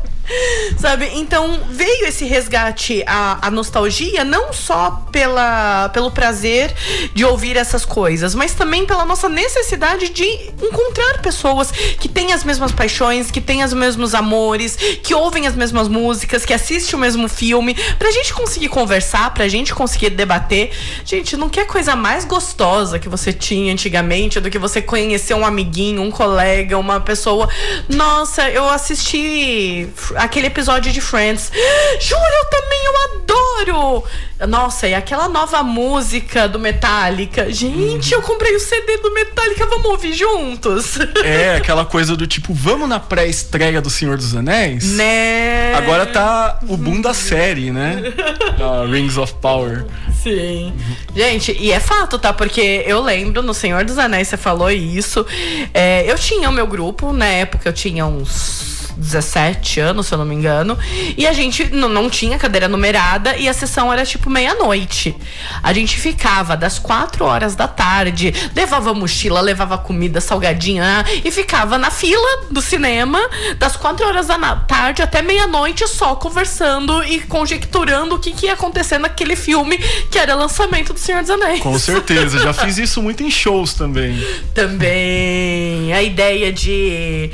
Sabe? 0.78 1.10
Então 1.14 1.60
veio 1.70 2.06
esse 2.06 2.26
resgate 2.26 3.04
à, 3.06 3.48
à, 3.48 3.52
nostalgia, 3.52 4.24
não 4.24 4.52
só 4.54 5.04
pela, 5.12 5.90
pelo 5.90 6.12
prazer 6.12 6.74
de 7.14 7.26
ouvir 7.26 7.58
essas 7.58 7.86
coisas, 7.86 8.36
mas 8.36 8.54
também 8.54 8.86
pela 8.86 9.06
nossa 9.06 9.30
necessidade 9.30 10.10
de 10.10 10.26
encontrar 10.62 11.22
pessoas 11.22 11.72
que 11.72 12.10
têm 12.10 12.34
as 12.34 12.44
mesmas 12.44 12.72
paixões, 12.72 13.32
que 13.32 13.42
têm 13.42 13.64
os 13.64 13.74
mesmos 13.74 14.14
amores, 14.14 14.76
que 15.02 15.14
ouvem 15.14 15.48
as 15.48 15.56
mesmas 15.56 15.88
músicas, 15.88 16.46
que 16.46 16.54
assistem 16.54 16.96
o 16.96 17.00
mesmo 17.00 17.28
filme, 17.28 17.76
pra 17.98 18.12
gente 18.12 18.34
conseguir 18.34 18.70
conversar, 18.70 19.34
pra 19.34 19.48
gente 19.48 19.74
conseguir 19.74 20.10
debater. 20.12 20.72
Gente, 21.06 21.38
não 21.38 21.50
quer 21.50 21.66
coisa 21.66 21.96
mais 21.96 22.26
gostosa 22.26 23.00
que 23.00 23.10
você 23.10 23.32
tinha 23.32 23.72
antigamente 23.72 24.40
do 24.40 24.50
que 24.50 24.60
você 24.60 24.82
conhecer 24.82 25.34
um 25.34 25.46
amiguinho, 25.46 26.02
um 26.02 26.12
colega, 26.12 26.78
uma 26.78 27.00
pessoa. 27.00 27.50
Nossa, 27.90 28.50
eu 28.50 28.68
assisti 28.70 29.88
aquele 30.18 30.48
episódio 30.48 30.92
de 30.92 31.02
Friends. 31.02 31.52
Juro, 32.00 32.22
eu 32.22 32.50
também, 32.50 32.80
eu 32.86 33.22
adoro! 33.22 34.04
Nossa, 34.48 34.88
e 34.88 34.94
aquela 34.94 35.28
nova 35.28 35.64
música 35.64 36.48
do 36.48 36.60
Metallica. 36.60 37.52
Gente, 37.52 38.14
eu 38.14 38.22
comprei 38.22 38.56
o 38.56 38.60
CD 38.60 38.98
do 38.98 39.12
Metallica, 39.12 39.66
vamos 39.66 39.86
ouvir 39.86 40.14
juntos. 40.14 41.00
É, 41.24 41.56
aquela 41.58 41.86
coisa 41.86 42.16
do 42.16 42.28
tipo, 42.28 42.54
vamos 42.54 42.88
na 42.88 43.00
pré-estreia 43.00 43.82
do 43.82 43.90
Senhor 43.90 44.16
dos 44.16 44.36
Anéis? 44.36 44.84
Né? 44.92 45.74
Agora 45.74 46.06
tá 46.06 46.60
o 46.68 46.78
boom 46.78 47.02
da 47.02 47.14
série, 47.14 47.72
né? 47.72 48.02
Uh, 48.58 48.90
Rings 48.90 49.18
of 49.18 49.36
Power. 49.36 49.86
Sim. 50.24 50.74
Gente, 51.16 51.56
e 51.60 51.72
é 51.72 51.80
fato, 51.80 52.18
tá? 52.18 52.34
Porque 52.34 52.84
eu 52.88 53.02
lembro, 53.02 53.44
no 53.44 53.54
Senhor 53.54 53.86
dos 53.86 54.00
Anéis, 54.00 54.28
você 54.28 54.38
falou 54.38 54.72
isso. 54.72 55.26
É, 55.74 56.10
eu 56.10 56.18
tinha 56.18 56.50
o 56.50 56.52
meu 56.52 56.66
grupo, 56.66 57.14
na 57.14 57.28
época 57.28 57.70
eu 57.70 57.74
tinha 57.74 58.06
uns 58.06 58.77
17 58.98 59.80
anos, 59.80 60.08
se 60.08 60.14
eu 60.14 60.18
não 60.18 60.26
me 60.26 60.36
engano. 60.36 60.78
E 61.18 61.26
a 61.26 61.34
gente 61.34 61.66
não 61.74 62.10
tinha 62.10 62.38
cadeira 62.38 62.68
numerada 62.68 63.38
e 63.38 63.48
a 63.48 63.54
sessão 63.54 63.92
era 63.92 64.06
tipo 64.06 64.30
meia-noite. 64.30 65.16
A 65.62 65.72
gente 65.74 65.98
ficava 66.00 66.58
das 66.58 66.80
4 66.80 67.24
horas 67.24 67.56
da 67.56 67.68
tarde, 67.68 68.34
levava 68.56 68.94
mochila, 68.94 69.40
levava 69.40 69.78
comida, 69.78 70.20
salgadinha 70.20 71.06
e 71.24 71.32
ficava 71.32 71.78
na 71.78 71.92
fila 71.92 72.46
do 72.50 72.62
cinema 72.62 73.20
das 73.58 73.76
4 73.76 74.06
horas 74.06 74.28
da 74.28 74.38
tarde 74.56 75.02
até 75.02 75.22
meia-noite 75.22 75.88
só 75.88 76.16
conversando 76.16 77.04
e 77.04 77.20
conjecturando 77.22 78.16
o 78.16 78.20
que, 78.20 78.32
que 78.32 78.48
ia 78.48 78.54
acontecer 78.54 78.98
naquele 78.98 79.36
filme 79.36 79.78
que 80.10 80.18
era 80.18 80.36
lançamento 80.36 80.94
do 80.94 81.00
Senhor 81.00 81.22
dos 81.22 81.30
Anéis. 81.30 81.62
Com 81.62 81.78
certeza, 81.78 82.40
já 82.40 82.54
fiz 82.54 82.78
isso 82.78 83.02
muito 83.02 83.24
em 83.24 83.30
shows 83.30 83.74
também. 83.74 84.18
Também. 84.54 85.94
A 85.94 86.02
ideia 86.02 86.52
de 86.52 87.30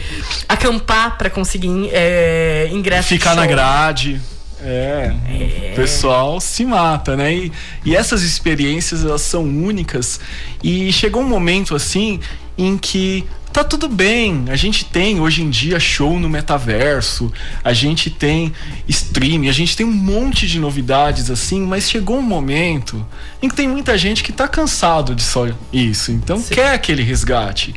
acampar 0.47 1.17
para 1.17 1.29
conseguir 1.29 1.52
conseguir 1.53 1.89
é, 1.91 2.69
ingresso. 2.71 3.09
Ficar 3.09 3.35
na 3.35 3.45
grade. 3.45 4.19
É, 4.65 5.13
é, 5.27 5.71
o 5.73 5.75
pessoal 5.75 6.39
se 6.39 6.65
mata, 6.65 7.17
né? 7.17 7.35
E, 7.35 7.51
e 7.83 7.95
essas 7.95 8.23
experiências 8.23 9.03
elas 9.03 9.21
são 9.21 9.43
únicas 9.43 10.21
e 10.63 10.91
chegou 10.93 11.21
um 11.21 11.27
momento 11.27 11.75
assim 11.75 12.21
em 12.57 12.77
que 12.77 13.25
tá 13.51 13.61
tudo 13.61 13.89
bem. 13.89 14.45
A 14.47 14.55
gente 14.55 14.85
tem 14.85 15.19
hoje 15.19 15.43
em 15.43 15.49
dia 15.49 15.81
show 15.81 16.17
no 16.17 16.29
metaverso, 16.29 17.29
a 17.61 17.73
gente 17.73 18.09
tem 18.09 18.53
streaming, 18.87 19.49
a 19.49 19.51
gente 19.51 19.75
tem 19.75 19.85
um 19.85 19.91
monte 19.91 20.47
de 20.47 20.59
novidades 20.59 21.29
assim, 21.29 21.59
mas 21.59 21.89
chegou 21.89 22.17
um 22.17 22.21
momento 22.21 23.05
em 23.41 23.49
que 23.49 23.55
tem 23.55 23.67
muita 23.67 23.97
gente 23.97 24.23
que 24.23 24.31
tá 24.31 24.47
cansado 24.47 25.13
de 25.13 25.23
só 25.23 25.45
isso, 25.73 26.09
então 26.13 26.39
Sim. 26.39 26.55
quer 26.55 26.73
aquele 26.73 27.03
resgate. 27.03 27.73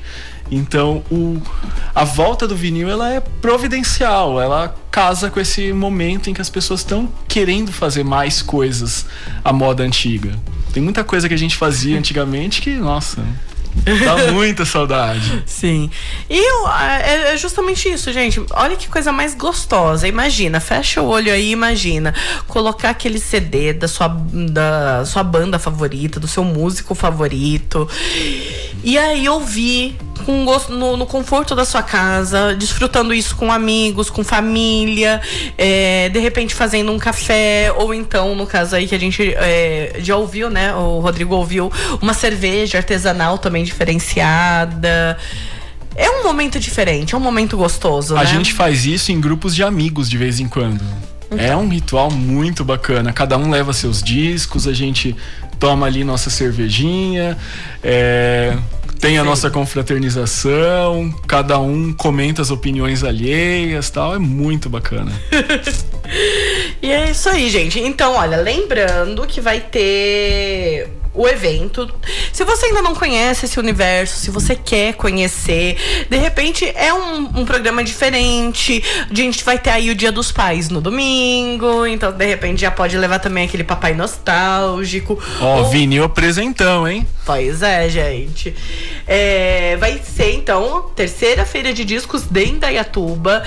Então, 0.51 1.03
o, 1.11 1.41
a 1.95 2.05
volta 2.05 2.47
do 2.47 2.55
vinil 2.55 2.89
ela 2.89 3.13
é 3.13 3.21
providencial, 3.21 4.41
ela 4.41 4.75
casa 4.91 5.31
com 5.31 5.41
esse 5.41 5.73
momento 5.73 6.31
em 6.31 6.35
que 6.35 6.41
as 6.41 6.49
pessoas 6.49 6.81
estão 6.81 7.09
querendo 7.29 7.73
fazer 7.73 8.05
mais 8.05 8.43
coisas 8.43 9.07
à 9.45 9.53
moda 9.53 9.83
antiga. 9.83 10.33
Tem 10.73 10.83
muita 10.83 11.03
coisa 11.03 11.29
que 11.29 11.35
a 11.35 11.39
gente 11.39 11.57
fazia 11.57 11.99
antigamente 11.99 12.63
que, 12.63 12.71
nossa, 12.71 13.25
Dá 13.85 14.33
muita 14.33 14.65
saudade. 14.65 15.43
Sim. 15.47 15.91
E 16.29 16.37
eu, 16.37 16.69
é, 16.69 17.35
é 17.35 17.37
justamente 17.37 17.89
isso, 17.89 18.13
gente. 18.13 18.43
Olha 18.51 18.77
que 18.77 18.89
coisa 18.89 19.13
mais 19.13 19.35
gostosa. 19.35 20.09
Imagina, 20.09 20.61
fecha 20.61 21.03
o 21.03 21.09
olho 21.09 21.33
aí, 21.33 21.51
imagina. 21.51 22.15
Colocar 22.49 22.91
aquele 22.91 23.19
CD 23.19 23.73
da 23.73 23.89
sua, 23.89 24.09
da 24.09 25.05
sua 25.05 25.23
banda 25.23 25.59
favorita, 25.59 26.19
do 26.19 26.27
seu 26.27 26.45
músico 26.45 26.95
favorito. 26.95 27.89
E 28.83 28.99
aí 28.99 29.29
ouvir 29.29 29.97
com 30.25 30.45
gosto, 30.45 30.73
no, 30.73 30.97
no, 30.97 31.07
conforto 31.07 31.55
da 31.55 31.65
sua 31.65 31.83
casa, 31.83 32.55
desfrutando 32.55 33.13
isso 33.15 33.37
com 33.37 33.53
amigos, 33.53 34.11
com 34.11 34.25
família, 34.25 35.21
é, 35.59 36.09
de 36.09 36.19
repente 36.19 36.55
fazendo 36.55 36.91
um 36.91 36.99
café, 36.99 37.73
ou 37.77 37.93
então, 37.93 38.35
no 38.35 38.47
caso 38.47 38.75
aí 38.75 38.89
que 38.89 38.95
a 38.95 38.99
gente 38.99 39.35
é, 39.37 39.97
já 39.99 40.17
ouviu, 40.17 40.51
né? 40.51 40.75
O 40.75 40.99
Rodrigo 40.99 41.35
ouviu, 41.35 41.71
uma 42.01 42.15
cerveja 42.15 42.79
artesanal 42.79 43.39
também 43.39 43.65
diferenciada. 43.67 45.19
É 45.95 46.11
um 46.11 46.23
momento 46.23 46.59
diferente, 46.59 47.15
é 47.15 47.19
um 47.19 47.21
momento 47.21 47.57
gostoso. 47.57 48.17
A 48.17 48.21
né? 48.21 48.27
gente 48.27 48.53
faz 48.53 48.87
isso 48.87 49.13
em 49.13 49.21
grupos 49.21 49.55
de 49.55 49.63
amigos 49.63 50.09
de 50.09 50.17
vez 50.17 50.41
em 50.41 50.49
quando. 50.49 50.83
Então. 51.31 51.45
É 51.45 51.57
um 51.57 51.69
ritual 51.69 52.11
muito 52.11 52.65
bacana. 52.65 53.13
Cada 53.13 53.37
um 53.37 53.51
leva 53.51 53.73
seus 53.73 54.03
discos, 54.03 54.69
a 54.69 54.73
gente 54.73 55.17
toma 55.59 55.87
ali 55.87 56.05
nossa 56.05 56.31
cervejinha, 56.31 57.37
é, 57.83 58.57
tem 59.01 59.19
a 59.19 59.23
Sim. 59.23 59.29
nossa 59.29 59.51
confraternização, 59.51 61.13
cada 61.27 61.59
um 61.59 61.93
comenta 61.93 62.43
as 62.43 62.51
opiniões 62.51 63.03
alheias 63.03 63.91
tal. 63.91 64.15
É 64.15 64.19
muito 64.19 64.69
bacana. 64.69 65.13
e 66.81 66.91
é 66.91 67.11
isso 67.11 67.29
aí, 67.29 67.51
gente. 67.51 67.81
Então, 67.81 68.15
olha, 68.15 68.37
lembrando 68.37 69.27
que 69.27 69.41
vai 69.41 69.61
ter 69.61 70.89
o 71.17 71.27
evento. 71.27 71.91
Se 72.33 72.45
você 72.45 72.67
ainda 72.67 72.83
não 72.83 72.95
conhece 72.95 73.47
esse 73.47 73.59
universo, 73.59 74.21
se 74.21 74.31
você 74.31 74.55
quer 74.55 74.95
conhecer, 74.95 75.77
de 76.09 76.17
repente 76.17 76.71
é 76.77 76.93
um, 76.93 77.41
um 77.41 77.45
programa 77.45 77.83
diferente. 77.83 78.83
A 79.11 79.15
gente 79.15 79.43
vai 79.43 79.59
ter 79.59 79.71
aí 79.71 79.91
o 79.91 79.95
Dia 79.95 80.13
dos 80.13 80.31
Pais 80.31 80.69
no 80.69 80.81
domingo, 80.81 81.87
então 81.87 82.13
de 82.13 82.27
repente 82.27 82.61
já 82.61 82.71
pode 82.71 82.97
levar 82.97 83.19
também 83.19 83.47
aquele 83.47 83.65
papai 83.65 83.95
nostálgico. 83.95 85.19
Ó, 85.41 85.45
oh, 85.45 85.59
Ou... 85.63 85.71
vinil 85.71 86.05
apresentão, 86.05 86.87
hein? 86.87 87.07
Pois 87.25 87.61
é, 87.61 87.89
gente. 87.89 88.55
É, 89.05 89.77
vai 89.79 89.99
ser 89.99 90.33
então 90.35 90.91
terceira 90.95 91.45
feira 91.45 91.73
de 91.73 91.85
discos 91.85 92.23
de 92.23 92.45
Indaiatuba, 92.45 93.43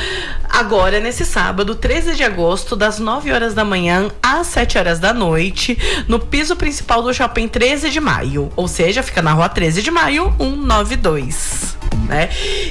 agora 0.50 1.00
nesse 1.00 1.24
sábado, 1.24 1.76
13 1.76 2.16
de 2.16 2.24
agosto, 2.24 2.76
das 2.76 3.00
9 3.00 3.32
horas 3.32 3.54
da 3.54 3.64
manhã 3.64 4.10
às 4.22 4.48
7 4.48 4.78
horas 4.78 5.00
da 5.00 5.14
noite, 5.14 5.78
no 6.10 6.20
piso 6.20 6.58
principal 6.58 7.02
do 7.02 7.14
shopping 7.14 7.48
13 7.60 7.90
de 7.90 8.00
maio. 8.00 8.50
Ou 8.56 8.70
seja, 8.70 9.04
fica 9.04 9.22
na 9.22 9.34
rua 9.34 9.50
13 9.50 9.82
de 9.82 9.92
maio, 9.92 10.34
192 10.38 11.79
né? 12.10 12.28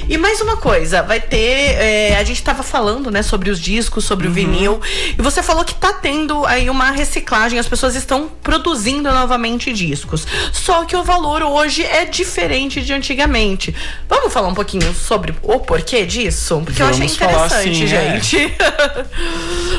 E 0.07 0.17
mais 0.17 0.41
uma 0.41 0.57
coisa, 0.57 1.01
vai 1.01 1.21
ter. 1.21 1.37
É, 1.79 2.17
a 2.19 2.23
gente 2.25 2.43
tava 2.43 2.61
falando, 2.61 3.09
né, 3.09 3.23
sobre 3.23 3.49
os 3.49 3.59
discos, 3.59 4.03
sobre 4.03 4.27
uhum. 4.27 4.33
o 4.33 4.35
vinil. 4.35 4.81
E 5.17 5.21
você 5.21 5.41
falou 5.41 5.63
que 5.63 5.73
tá 5.73 5.93
tendo 5.93 6.45
aí 6.45 6.69
uma 6.69 6.91
reciclagem, 6.91 7.57
as 7.57 7.67
pessoas 7.67 7.95
estão 7.95 8.29
produzindo 8.43 9.09
novamente 9.09 9.71
discos. 9.71 10.27
Só 10.51 10.83
que 10.83 10.95
o 10.95 11.03
valor 11.03 11.41
hoje 11.41 11.83
é 11.83 12.03
diferente 12.03 12.81
de 12.81 12.91
antigamente. 12.91 13.73
Vamos 14.09 14.33
falar 14.33 14.49
um 14.49 14.53
pouquinho 14.53 14.93
sobre 14.93 15.33
o 15.41 15.59
porquê 15.59 16.05
disso? 16.05 16.61
Porque 16.65 16.83
Vamos 16.83 16.99
eu 16.99 17.05
achei 17.05 17.15
interessante, 17.15 17.69
assim, 17.69 17.87
gente. 17.87 18.37
É. 18.37 19.05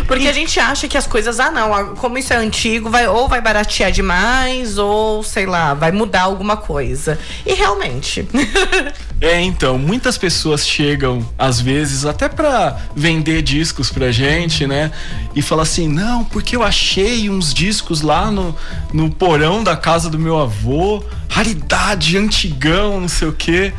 Porque 0.09 0.25
e... 0.25 0.29
a 0.29 0.33
gente 0.33 0.59
acha 0.59 0.89
que 0.89 0.97
as 0.97 1.07
coisas, 1.07 1.39
ah, 1.39 1.51
não, 1.51 1.95
como 1.97 2.17
isso 2.17 2.33
é 2.33 2.37
antigo, 2.37 2.89
vai 2.89 3.07
ou 3.07 3.29
vai 3.29 3.43
baratear 3.43 3.93
demais, 3.93 4.79
ou 4.79 5.23
sei 5.23 5.45
lá, 5.45 5.75
vai 5.75 5.93
mudar 5.93 6.23
alguma 6.23 6.57
coisa. 6.57 7.19
E 7.45 7.53
realmente. 7.53 8.27
É, 9.21 9.39
então, 9.43 9.77
muitas 9.77 10.17
pessoas 10.17 10.67
chegam, 10.67 11.29
às 11.39 11.61
vezes, 11.61 12.07
até 12.07 12.27
para 12.27 12.79
vender 12.97 13.43
discos 13.43 13.91
pra 13.91 14.11
gente, 14.11 14.67
né? 14.67 14.91
E 15.35 15.43
falam 15.43 15.63
assim: 15.63 15.87
não, 15.89 16.25
porque 16.25 16.57
eu 16.57 16.63
achei 16.63 17.29
uns 17.29 17.53
discos 17.53 18.01
lá 18.01 18.31
no, 18.31 18.57
no 18.95 19.11
porão 19.11 19.63
da 19.63 19.77
casa 19.77 20.09
do 20.09 20.19
meu 20.19 20.39
avô, 20.39 21.05
raridade, 21.29 22.17
antigão, 22.17 22.99
não 22.99 23.09
sei 23.09 23.29
o 23.29 23.33
quê. 23.33 23.75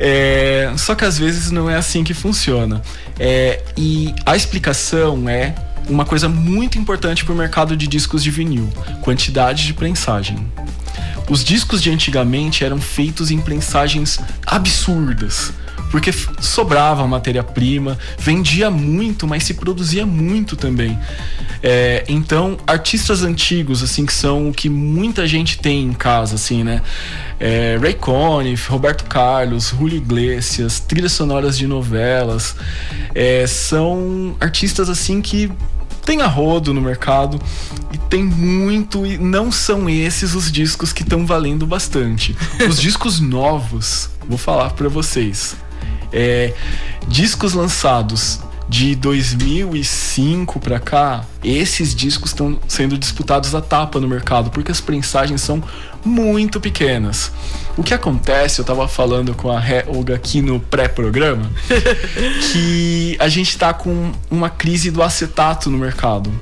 É, 0.00 0.72
só 0.78 0.94
que 0.94 1.04
às 1.04 1.18
vezes 1.18 1.50
não 1.50 1.68
é 1.68 1.76
assim 1.76 2.02
que 2.02 2.14
funciona. 2.14 2.80
É, 3.18 3.62
e 3.76 4.14
a 4.24 4.34
explicação 4.34 5.28
é 5.28 5.54
uma 5.90 6.06
coisa 6.06 6.26
muito 6.26 6.78
importante 6.78 7.22
para 7.22 7.34
o 7.34 7.36
mercado 7.36 7.76
de 7.76 7.86
discos 7.86 8.22
de 8.22 8.30
vinil: 8.30 8.68
quantidade 9.02 9.66
de 9.66 9.74
prensagem. 9.74 10.38
Os 11.28 11.42
discos 11.42 11.82
de 11.82 11.90
antigamente 11.90 12.64
eram 12.64 12.80
feitos 12.80 13.30
em 13.30 13.40
prensagens 13.40 14.20
absurdas, 14.46 15.52
porque 15.90 16.12
sobrava 16.40 17.06
matéria-prima, 17.06 17.98
vendia 18.18 18.70
muito, 18.70 19.26
mas 19.26 19.44
se 19.44 19.54
produzia 19.54 20.04
muito 20.04 20.56
também. 20.56 20.98
É, 21.62 22.04
então, 22.08 22.58
artistas 22.66 23.22
antigos, 23.22 23.82
assim, 23.82 24.04
que 24.04 24.12
são 24.12 24.50
o 24.50 24.52
que 24.52 24.68
muita 24.68 25.26
gente 25.26 25.58
tem 25.58 25.82
em 25.84 25.92
casa, 25.92 26.34
assim, 26.34 26.62
né? 26.62 26.82
É, 27.40 27.78
Ray 27.80 27.94
Conniff, 27.94 28.68
Roberto 28.68 29.04
Carlos, 29.04 29.68
Julio 29.70 29.96
Iglesias, 29.96 30.78
trilhas 30.80 31.12
sonoras 31.12 31.56
de 31.56 31.66
novelas, 31.66 32.54
é, 33.14 33.46
são 33.46 34.36
artistas, 34.40 34.90
assim, 34.90 35.22
que 35.22 35.50
tem 36.04 36.20
a 36.20 36.26
rodo 36.26 36.72
no 36.74 36.80
mercado 36.80 37.40
e 37.92 37.98
tem 37.98 38.22
muito 38.22 39.06
e 39.06 39.18
não 39.18 39.50
são 39.50 39.88
esses 39.88 40.34
os 40.34 40.50
discos 40.50 40.92
que 40.92 41.02
estão 41.02 41.26
valendo 41.26 41.66
bastante. 41.66 42.36
Os 42.68 42.80
discos 42.80 43.20
novos, 43.20 44.10
vou 44.28 44.38
falar 44.38 44.70
para 44.70 44.88
vocês. 44.88 45.56
É, 46.12 46.54
discos 47.08 47.54
lançados 47.54 48.40
de 48.68 48.94
2005 48.94 50.58
para 50.58 50.80
cá, 50.80 51.24
esses 51.42 51.94
discos 51.94 52.30
estão 52.30 52.58
sendo 52.66 52.96
disputados 52.96 53.54
a 53.54 53.60
tapa 53.60 54.00
no 54.00 54.08
mercado 54.08 54.50
porque 54.50 54.72
as 54.72 54.80
prensagens 54.80 55.40
são 55.40 55.62
muito 56.04 56.60
pequenas. 56.60 57.30
O 57.76 57.82
que 57.82 57.92
acontece, 57.92 58.60
eu 58.60 58.64
tava 58.64 58.86
falando 58.86 59.34
com 59.34 59.50
a 59.50 59.60
Olga 59.88 60.14
aqui 60.14 60.40
no 60.40 60.60
pré-programa, 60.60 61.50
que 62.52 63.16
a 63.18 63.28
gente 63.28 63.58
tá 63.58 63.74
com 63.74 64.12
uma 64.30 64.48
crise 64.48 64.92
do 64.92 65.02
acetato 65.02 65.68
no 65.68 65.78
mercado. 65.78 66.32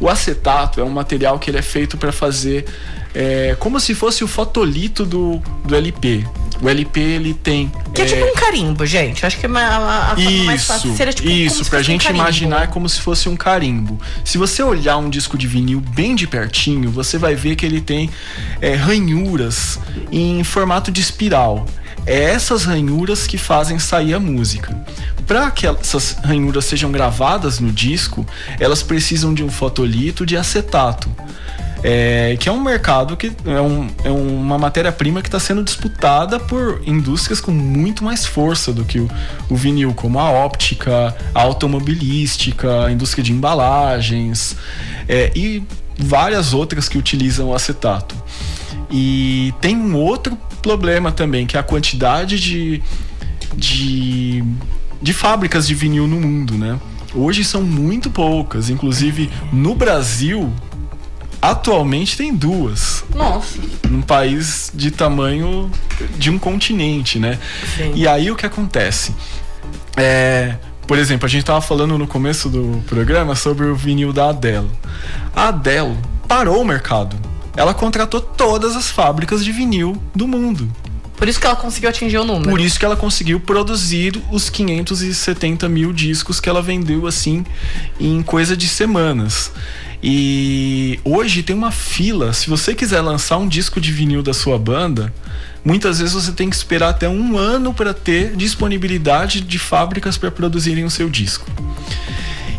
O 0.00 0.08
acetato 0.08 0.80
é 0.80 0.84
um 0.84 0.90
material 0.90 1.38
que 1.38 1.50
ele 1.50 1.58
é 1.58 1.62
feito 1.62 1.96
para 1.96 2.12
fazer 2.12 2.66
é, 3.18 3.56
como 3.58 3.80
se 3.80 3.94
fosse 3.94 4.22
o 4.22 4.28
fotolito 4.28 5.06
do, 5.06 5.40
do 5.64 5.74
LP. 5.74 6.22
O 6.60 6.68
LP 6.68 7.00
ele 7.00 7.32
tem. 7.32 7.72
Que 7.94 8.02
é, 8.02 8.04
é 8.04 8.08
tipo 8.08 8.24
um 8.26 8.34
carimbo, 8.34 8.84
gente. 8.84 9.24
Acho 9.24 9.38
que 9.38 9.46
é 9.46 9.48
a, 9.48 10.12
a 10.12 10.20
isso, 10.20 10.44
mais 10.44 10.64
fácil 10.66 10.94
seria 10.94 11.12
tipo 11.14 11.28
Isso, 11.28 11.64
pra 11.64 11.80
gente 11.80 12.06
um 12.08 12.14
imaginar 12.14 12.68
como 12.68 12.86
se 12.88 13.00
fosse 13.00 13.26
um 13.26 13.34
carimbo. 13.36 13.98
Se 14.22 14.36
você 14.36 14.62
olhar 14.62 14.98
um 14.98 15.08
disco 15.08 15.38
de 15.38 15.46
vinil 15.46 15.80
bem 15.80 16.14
de 16.14 16.26
pertinho, 16.26 16.90
você 16.90 17.16
vai 17.16 17.34
ver 17.34 17.56
que 17.56 17.64
ele 17.64 17.80
tem 17.80 18.10
é, 18.60 18.74
ranhuras 18.74 19.78
em 20.12 20.44
formato 20.44 20.90
de 20.90 21.00
espiral. 21.00 21.64
É 22.06 22.22
essas 22.22 22.64
ranhuras 22.64 23.26
que 23.26 23.38
fazem 23.38 23.78
sair 23.78 24.12
a 24.12 24.20
música. 24.20 24.78
Para 25.26 25.50
que 25.50 25.66
essas 25.66 26.12
ranhuras 26.22 26.66
sejam 26.66 26.92
gravadas 26.92 27.60
no 27.60 27.72
disco, 27.72 28.26
elas 28.60 28.82
precisam 28.82 29.32
de 29.32 29.42
um 29.42 29.50
fotolito 29.50 30.24
de 30.24 30.36
acetato 30.36 31.10
é, 31.82 32.36
que 32.38 32.48
é 32.48 32.52
um 32.52 32.60
mercado 32.60 33.16
que 33.16 33.32
é, 33.44 33.60
um, 33.60 33.88
é 34.04 34.10
uma 34.10 34.58
matéria-prima 34.58 35.22
que 35.22 35.28
está 35.28 35.38
sendo 35.38 35.62
disputada 35.62 36.40
por 36.40 36.82
indústrias 36.86 37.40
com 37.40 37.50
muito 37.50 38.04
mais 38.04 38.24
força 38.24 38.72
do 38.72 38.84
que 38.84 38.98
o, 38.98 39.08
o 39.48 39.56
vinil, 39.56 39.92
como 39.94 40.18
a 40.18 40.30
óptica, 40.30 41.14
a 41.34 41.40
automobilística, 41.42 42.86
a 42.86 42.92
indústria 42.92 43.22
de 43.22 43.32
embalagens 43.32 44.56
é, 45.08 45.30
e 45.34 45.62
várias 45.98 46.52
outras 46.52 46.88
que 46.88 46.98
utilizam 46.98 47.48
o 47.48 47.54
acetato. 47.54 48.14
E 48.90 49.52
tem 49.60 49.76
um 49.76 49.96
outro 49.96 50.36
problema 50.62 51.10
também, 51.12 51.46
que 51.46 51.56
é 51.56 51.60
a 51.60 51.62
quantidade 51.62 52.38
de, 52.38 52.82
de, 53.54 54.44
de 55.00 55.12
fábricas 55.12 55.66
de 55.66 55.74
vinil 55.74 56.06
no 56.06 56.20
mundo, 56.20 56.54
né? 56.54 56.78
Hoje 57.14 57.44
são 57.44 57.62
muito 57.62 58.10
poucas, 58.10 58.68
inclusive 58.68 59.30
no 59.52 59.74
Brasil 59.74 60.52
Atualmente 61.40 62.16
tem 62.16 62.34
duas. 62.34 63.04
Nossa. 63.14 63.58
Num 63.88 64.02
país 64.02 64.70
de 64.74 64.90
tamanho 64.90 65.70
de 66.18 66.30
um 66.30 66.38
continente, 66.38 67.18
né? 67.18 67.38
Sim. 67.76 67.92
E 67.94 68.08
aí 68.08 68.30
o 68.30 68.36
que 68.36 68.46
acontece? 68.46 69.14
É, 69.96 70.56
por 70.86 70.98
exemplo, 70.98 71.26
a 71.26 71.28
gente 71.28 71.40
estava 71.40 71.60
falando 71.60 71.98
no 71.98 72.06
começo 72.06 72.48
do 72.48 72.82
programa 72.86 73.34
sobre 73.34 73.66
o 73.66 73.74
vinil 73.74 74.12
da 74.12 74.30
Adele. 74.30 74.70
A 75.34 75.48
Adele 75.48 75.96
parou 76.28 76.60
o 76.60 76.64
mercado. 76.64 77.16
Ela 77.56 77.72
contratou 77.72 78.20
todas 78.20 78.76
as 78.76 78.90
fábricas 78.90 79.44
de 79.44 79.50
vinil 79.50 80.00
do 80.14 80.28
mundo. 80.28 80.70
Por 81.16 81.26
isso 81.28 81.40
que 81.40 81.46
ela 81.46 81.56
conseguiu 81.56 81.88
atingir 81.88 82.18
o 82.18 82.24
número. 82.24 82.50
Por 82.50 82.60
isso 82.60 82.78
que 82.78 82.84
ela 82.84 82.96
conseguiu 82.96 83.40
produzir 83.40 84.22
os 84.30 84.50
570 84.50 85.68
mil 85.68 85.92
discos 85.92 86.38
que 86.38 86.48
ela 86.48 86.60
vendeu 86.60 87.06
assim 87.06 87.44
em 87.98 88.22
coisa 88.22 88.56
de 88.56 88.68
semanas. 88.68 89.50
E 90.02 91.00
hoje 91.04 91.42
tem 91.42 91.56
uma 91.56 91.70
fila. 91.70 92.32
Se 92.32 92.48
você 92.48 92.74
quiser 92.74 93.00
lançar 93.00 93.38
um 93.38 93.48
disco 93.48 93.80
de 93.80 93.92
vinil 93.92 94.22
da 94.22 94.34
sua 94.34 94.58
banda, 94.58 95.12
muitas 95.64 95.98
vezes 95.98 96.14
você 96.14 96.32
tem 96.32 96.50
que 96.50 96.56
esperar 96.56 96.90
até 96.90 97.08
um 97.08 97.36
ano 97.36 97.72
para 97.72 97.94
ter 97.94 98.36
disponibilidade 98.36 99.40
de 99.40 99.58
fábricas 99.58 100.16
para 100.16 100.30
produzirem 100.30 100.84
o 100.84 100.90
seu 100.90 101.08
disco. 101.08 101.50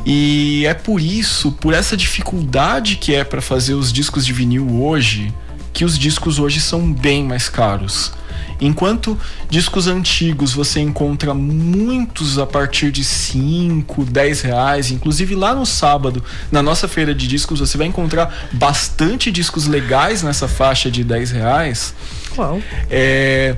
E 0.05 0.65
é 0.65 0.73
por 0.73 1.01
isso, 1.01 1.51
por 1.51 1.73
essa 1.73 1.97
dificuldade 1.97 2.95
que 2.95 3.13
é 3.13 3.23
para 3.23 3.41
fazer 3.41 3.73
os 3.73 3.91
discos 3.91 4.25
de 4.25 4.31
vinil 4.31 4.81
hoje, 4.81 5.33
que 5.73 5.83
os 5.83 5.99
discos 5.99 6.39
hoje 6.39 6.61
são 6.61 6.91
bem 6.93 7.23
mais 7.23 7.49
caros. 7.49 8.13
Enquanto 8.59 9.17
discos 9.49 9.87
antigos 9.87 10.53
você 10.53 10.79
encontra 10.79 11.33
muitos 11.33 12.39
a 12.39 12.45
partir 12.45 12.91
de 12.91 13.03
5, 13.03 14.05
10 14.05 14.41
reais, 14.41 14.91
inclusive 14.91 15.35
lá 15.35 15.53
no 15.53 15.65
sábado, 15.65 16.23
na 16.51 16.61
nossa 16.61 16.87
feira 16.87 17.13
de 17.13 17.27
discos, 17.27 17.59
você 17.59 17.77
vai 17.77 17.87
encontrar 17.87 18.49
bastante 18.53 19.31
discos 19.31 19.67
legais 19.67 20.23
nessa 20.23 20.47
faixa 20.47 20.89
de 20.89 21.03
10 21.03 21.31
reais. 21.31 21.93
Uau. 22.37 22.61
É, 22.89 23.55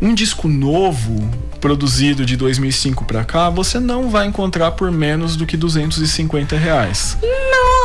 um 0.00 0.14
disco 0.14 0.48
novo, 0.48 1.28
produzido 1.60 2.24
de 2.24 2.36
2005 2.36 3.04
para 3.04 3.24
cá, 3.24 3.50
você 3.50 3.78
não 3.80 4.08
vai 4.08 4.26
encontrar 4.26 4.72
por 4.72 4.90
menos 4.90 5.36
do 5.36 5.44
que 5.44 5.56
250 5.56 6.56
reais. 6.56 7.18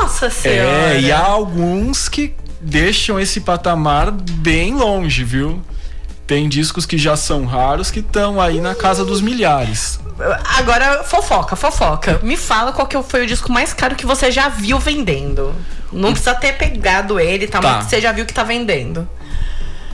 Nossa 0.02 0.30
senhora! 0.30 0.94
É, 0.94 1.02
e 1.02 1.12
há 1.12 1.20
alguns 1.20 2.08
que 2.08 2.34
deixam 2.62 3.20
esse 3.20 3.42
patamar 3.42 4.12
bem 4.12 4.76
longe, 4.76 5.24
viu? 5.24 5.62
Tem 6.26 6.48
discos 6.48 6.86
que 6.86 6.98
já 6.98 7.16
são 7.16 7.46
raros 7.46 7.92
que 7.92 8.00
estão 8.00 8.40
aí 8.40 8.62
na 8.62 8.74
casa 8.74 9.04
dos 9.04 9.22
milhares. 9.22 10.00
Agora, 10.58 11.04
fofoca, 11.04 11.56
fofoca. 11.56 12.20
Me 12.24 12.38
fala 12.38 12.72
qual 12.72 12.88
que 12.88 13.02
foi 13.04 13.24
o 13.24 13.28
disco 13.28 13.52
mais 13.52 13.74
caro 13.74 13.96
que 13.96 14.06
você 14.06 14.32
já 14.32 14.48
viu 14.48 14.80
vendendo. 14.80 15.54
Não 15.92 16.12
precisa 16.12 16.34
ter 16.36 16.54
pegado 16.54 17.20
ele, 17.20 17.48
tá? 17.48 17.60
Tá. 17.60 17.76
Mas 17.76 17.86
você 17.86 18.00
já 18.00 18.12
viu 18.12 18.26
que 18.26 18.34
tá 18.34 18.44
vendendo. 18.44 19.08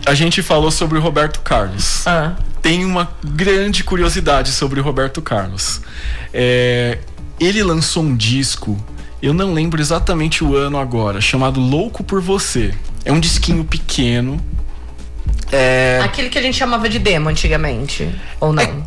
A 0.05 0.13
gente 0.13 0.41
falou 0.41 0.71
sobre 0.71 0.97
o 0.97 1.01
Roberto 1.01 1.41
Carlos. 1.41 2.05
Ah. 2.05 2.35
Tem 2.61 2.85
uma 2.85 3.09
grande 3.23 3.83
curiosidade 3.83 4.51
sobre 4.51 4.79
o 4.79 4.83
Roberto 4.83 5.21
Carlos. 5.21 5.81
É, 6.33 6.99
ele 7.39 7.63
lançou 7.63 8.03
um 8.03 8.15
disco, 8.15 8.77
eu 9.21 9.33
não 9.33 9.53
lembro 9.53 9.81
exatamente 9.81 10.43
o 10.43 10.55
ano 10.55 10.77
agora, 10.77 11.21
chamado 11.21 11.59
Louco 11.59 12.03
por 12.03 12.21
Você. 12.21 12.73
É 13.05 13.11
um 13.11 13.19
disquinho 13.19 13.63
pequeno. 13.63 14.41
É, 15.51 15.99
Aquele 16.03 16.29
que 16.29 16.37
a 16.37 16.41
gente 16.41 16.57
chamava 16.57 16.87
de 16.87 16.99
demo 16.99 17.29
antigamente. 17.29 18.09
Ou 18.39 18.53
não? 18.53 18.85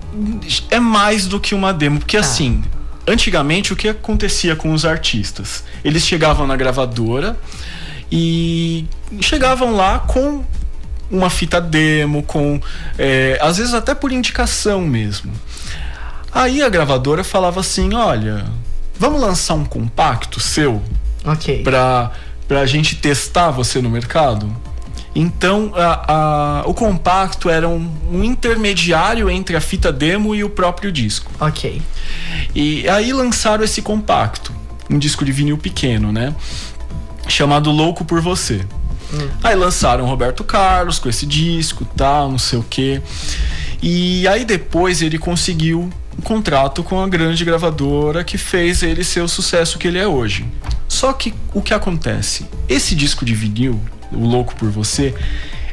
é 0.70 0.78
mais 0.80 1.26
do 1.26 1.40
que 1.40 1.54
uma 1.54 1.72
demo, 1.72 1.98
porque 1.98 2.16
Tá. 2.16 2.22
assim, 2.24 2.62
antigamente 3.06 3.72
o 3.72 3.76
que 3.76 3.88
acontecia 3.88 4.54
com 4.54 4.72
os 4.72 4.84
artistas? 4.84 5.64
Eles 5.84 6.06
chegavam 6.06 6.46
na 6.46 6.54
gravadora 6.56 7.36
e 8.10 8.86
chegavam 9.20 9.74
lá 9.74 9.98
com 10.00 10.44
uma 11.10 11.28
fita 11.28 11.60
demo, 11.60 12.22
com 12.22 12.60
é, 12.98 13.38
às 13.42 13.56
vezes 13.58 13.74
até 13.74 13.94
por 13.94 14.12
indicação 14.12 14.80
mesmo. 14.82 15.32
Aí 16.32 16.62
a 16.62 16.68
gravadora 16.68 17.22
falava 17.24 17.60
assim: 17.60 17.92
olha, 17.94 18.44
vamos 18.98 19.20
lançar 19.20 19.54
um 19.54 19.64
compacto 19.64 20.38
seu 20.40 20.80
Ok. 21.24 21.62
para 21.62 22.10
a 22.50 22.66
gente 22.66 22.96
testar 22.96 23.50
você 23.50 23.80
no 23.82 23.90
mercado? 23.90 24.54
Então, 25.14 25.72
a- 25.76 26.60
a- 26.62 26.62
o 26.66 26.72
compacto 26.72 27.50
era 27.50 27.68
um, 27.68 27.90
um 28.10 28.24
intermediário 28.24 29.28
entre 29.28 29.54
a 29.56 29.60
fita 29.60 29.92
demo 29.92 30.34
e 30.34 30.42
o 30.42 30.48
próprio 30.48 30.90
disco. 30.90 31.30
Ok. 31.38 31.82
E 32.54 32.88
aí 32.88 33.12
lançaram 33.12 33.62
esse 33.62 33.82
compacto, 33.82 34.52
um 34.88 34.98
disco 34.98 35.24
de 35.24 35.32
vinil 35.32 35.58
pequeno, 35.58 36.10
né? 36.10 36.34
Chamado 37.28 37.70
Louco 37.70 38.04
por 38.04 38.20
Você. 38.20 38.64
Aí 39.42 39.54
lançaram 39.54 40.06
Roberto 40.06 40.42
Carlos 40.42 40.98
com 40.98 41.08
esse 41.08 41.26
disco, 41.26 41.84
tal, 41.96 42.30
não 42.30 42.38
sei 42.38 42.58
o 42.58 42.62
quê. 42.68 43.02
E 43.82 44.26
aí 44.26 44.44
depois 44.44 45.02
ele 45.02 45.18
conseguiu 45.18 45.90
um 46.18 46.22
contrato 46.22 46.82
com 46.82 46.98
a 47.02 47.06
grande 47.08 47.44
gravadora 47.44 48.24
que 48.24 48.38
fez 48.38 48.82
ele 48.82 49.04
ser 49.04 49.20
o 49.20 49.28
sucesso 49.28 49.76
que 49.78 49.88
ele 49.88 49.98
é 49.98 50.06
hoje. 50.06 50.46
Só 50.88 51.12
que 51.12 51.34
o 51.52 51.60
que 51.60 51.74
acontece? 51.74 52.46
Esse 52.68 52.94
disco 52.94 53.24
de 53.24 53.34
vinil, 53.34 53.78
o 54.12 54.26
Louco 54.26 54.54
por 54.56 54.70
Você, 54.70 55.14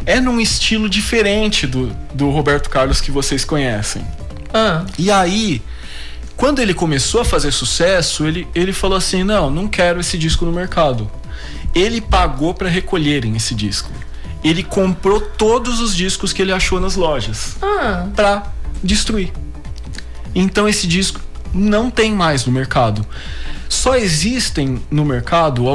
é 0.05 0.19
num 0.19 0.39
estilo 0.39 0.89
diferente 0.89 1.67
do, 1.67 1.95
do 2.13 2.29
Roberto 2.29 2.69
Carlos 2.69 3.01
que 3.01 3.11
vocês 3.11 3.43
conhecem. 3.45 4.05
Ah, 4.53 4.85
E 4.97 5.11
aí, 5.11 5.61
quando 6.35 6.59
ele 6.59 6.73
começou 6.73 7.21
a 7.21 7.25
fazer 7.25 7.51
sucesso, 7.51 8.25
ele, 8.25 8.47
ele 8.55 8.73
falou 8.73 8.97
assim: 8.97 9.23
não, 9.23 9.49
não 9.49 9.67
quero 9.67 9.99
esse 9.99 10.17
disco 10.17 10.45
no 10.45 10.51
mercado. 10.51 11.09
Ele 11.75 12.01
pagou 12.01 12.53
para 12.53 12.69
recolherem 12.69 13.35
esse 13.35 13.53
disco. 13.53 13.91
Ele 14.43 14.63
comprou 14.63 15.19
todos 15.19 15.81
os 15.81 15.95
discos 15.95 16.31
que 16.31 16.41
ele 16.41 16.53
achou 16.53 16.79
nas 16.79 16.95
lojas 16.95 17.57
ah. 17.61 18.07
para 18.15 18.43
destruir. 18.81 19.31
Então 20.33 20.67
esse 20.67 20.87
disco 20.87 21.19
não 21.53 21.91
tem 21.91 22.13
mais 22.13 22.45
no 22.45 22.51
mercado. 22.51 23.05
Só 23.67 23.95
existem 23.95 24.81
no 24.89 25.03
mercado 25.03 25.67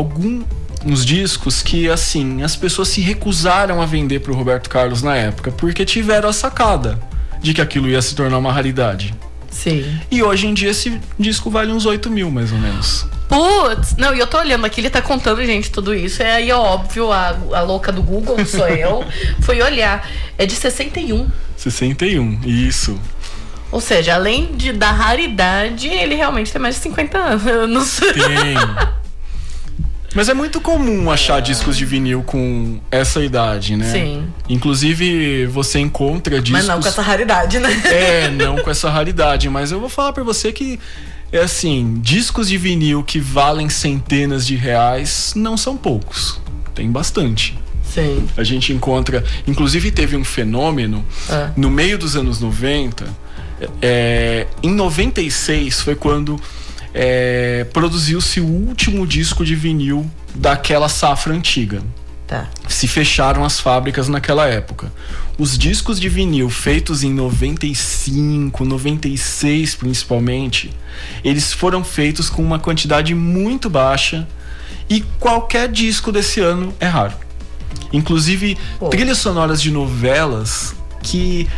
alguns 0.85 1.03
discos 1.03 1.63
que 1.63 1.89
assim 1.89 2.43
as 2.43 2.55
pessoas 2.55 2.89
se 2.89 3.01
recusaram 3.01 3.81
a 3.81 3.87
vender 3.87 4.21
pro 4.21 4.35
Roberto 4.35 4.69
Carlos 4.69 5.03
na 5.03 5.17
época 5.17 5.51
porque 5.51 5.83
tiveram 5.83 6.29
a 6.29 6.33
sacada 6.33 7.01
de 7.41 7.55
que 7.55 7.63
aquilo 7.63 7.89
ia 7.89 8.03
se 8.03 8.15
tornar 8.15 8.37
uma 8.37 8.53
raridade. 8.53 9.15
Sim. 9.51 9.99
E 10.11 10.23
hoje 10.23 10.47
em 10.47 10.53
dia 10.53 10.71
esse 10.71 11.01
disco 11.19 11.49
vale 11.49 11.73
uns 11.73 11.87
8 11.87 12.11
mil, 12.11 12.31
mais 12.31 12.53
ou 12.53 12.59
menos. 12.59 13.07
Putz, 13.29 13.97
não, 13.97 14.15
e 14.15 14.19
eu 14.19 14.27
tô 14.27 14.37
olhando 14.39 14.67
aqui, 14.67 14.83
ele 14.83 14.91
tá 14.91 15.01
contando, 15.01 15.43
gente, 15.47 15.71
tudo 15.71 15.95
isso. 15.95 16.23
É 16.23 16.35
aí, 16.35 16.53
óbvio, 16.53 17.11
a, 17.11 17.35
a 17.53 17.61
louca 17.63 17.91
do 17.91 18.03
Google, 18.03 18.45
sou 18.45 18.69
eu, 18.69 19.03
foi 19.41 19.63
olhar. 19.63 20.07
É 20.37 20.45
de 20.45 20.55
61. 20.55 21.27
61, 21.57 22.41
isso. 22.45 23.01
Ou 23.73 23.81
seja, 23.81 24.15
além 24.15 24.55
de, 24.55 24.73
da 24.73 24.91
raridade, 24.91 25.89
ele 25.89 26.15
realmente 26.15 26.53
tem 26.53 26.61
mais 26.61 26.75
de 26.75 26.83
50 26.83 27.19
anos. 27.19 28.01
Tem. 28.01 28.55
Mas 30.15 30.29
é 30.29 30.35
muito 30.35 30.61
comum 30.61 31.11
achar 31.11 31.41
discos 31.41 31.77
de 31.77 31.85
vinil 31.85 32.23
com 32.23 32.79
essa 32.91 33.23
idade, 33.25 33.77
né? 33.77 33.91
Sim. 33.91 34.27
Inclusive, 34.49 35.47
você 35.47 35.81
encontra 35.81 36.41
discos. 36.41 36.51
Mas 36.53 36.67
não 36.67 36.81
com 36.81 36.89
essa 36.89 37.03
raridade, 37.03 37.59
né? 37.59 37.71
É, 37.85 38.31
não 38.31 38.59
com 38.59 38.71
essa 38.71 38.89
raridade. 38.89 39.49
Mas 39.49 39.73
eu 39.73 39.81
vou 39.81 39.89
falar 39.89 40.13
pra 40.13 40.23
você 40.23 40.53
que, 40.53 40.79
é 41.33 41.41
assim, 41.41 41.99
discos 42.01 42.49
de 42.49 42.57
vinil 42.57 43.03
que 43.03 43.19
valem 43.19 43.69
centenas 43.69 44.47
de 44.47 44.55
reais 44.55 45.33
não 45.35 45.57
são 45.57 45.77
poucos. 45.77 46.41
Tem 46.75 46.91
bastante. 46.91 47.59
Sim. 47.83 48.27
A 48.37 48.43
gente 48.45 48.73
encontra. 48.73 49.23
Inclusive, 49.47 49.91
teve 49.91 50.17
um 50.17 50.25
fenômeno 50.25 51.05
Ah. 51.29 51.51
no 51.57 51.71
meio 51.71 51.99
dos 51.99 52.17
anos 52.17 52.41
90. 52.41 53.05
é, 53.81 54.47
em 54.63 54.71
96 54.71 55.81
foi 55.81 55.95
quando 55.95 56.39
é, 56.95 57.67
produziu-se 57.73 58.41
o 58.41 58.47
último 58.47 59.05
disco 59.07 59.45
de 59.45 59.57
vinil 59.57 60.09
daquela 60.35 60.89
safra 60.89 61.35
antiga. 61.35 61.83
Tá. 62.27 62.49
Se 62.69 62.89
fecharam 62.89 63.45
as 63.45 63.61
fábricas 63.61 64.09
naquela 64.09 64.47
época. 64.47 64.91
Os 65.37 65.59
discos 65.59 66.01
de 66.01 66.09
vinil 66.09 66.49
feitos 66.49 67.03
em 67.03 67.13
95, 67.13 68.65
96 68.65 69.75
principalmente, 69.75 70.73
eles 71.23 71.53
foram 71.53 71.85
feitos 71.85 72.31
com 72.31 72.43
uma 72.43 72.59
quantidade 72.59 73.15
muito 73.15 73.69
baixa 73.69 74.27
e 74.89 75.03
qualquer 75.19 75.69
disco 75.69 76.13
desse 76.13 76.41
ano 76.41 76.73
é 76.79 76.87
raro. 76.87 77.15
Inclusive 77.93 78.57
Pô. 78.79 78.89
trilhas 78.89 79.19
sonoras 79.19 79.61
de 79.61 79.71
novelas 79.71 80.75
que 81.03 81.49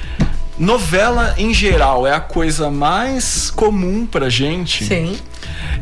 novela 0.58 1.34
em 1.36 1.52
geral 1.52 2.06
é 2.06 2.12
a 2.12 2.20
coisa 2.20 2.70
mais 2.70 3.50
comum 3.50 4.06
pra 4.06 4.28
gente. 4.28 4.84
Sim. 4.84 5.18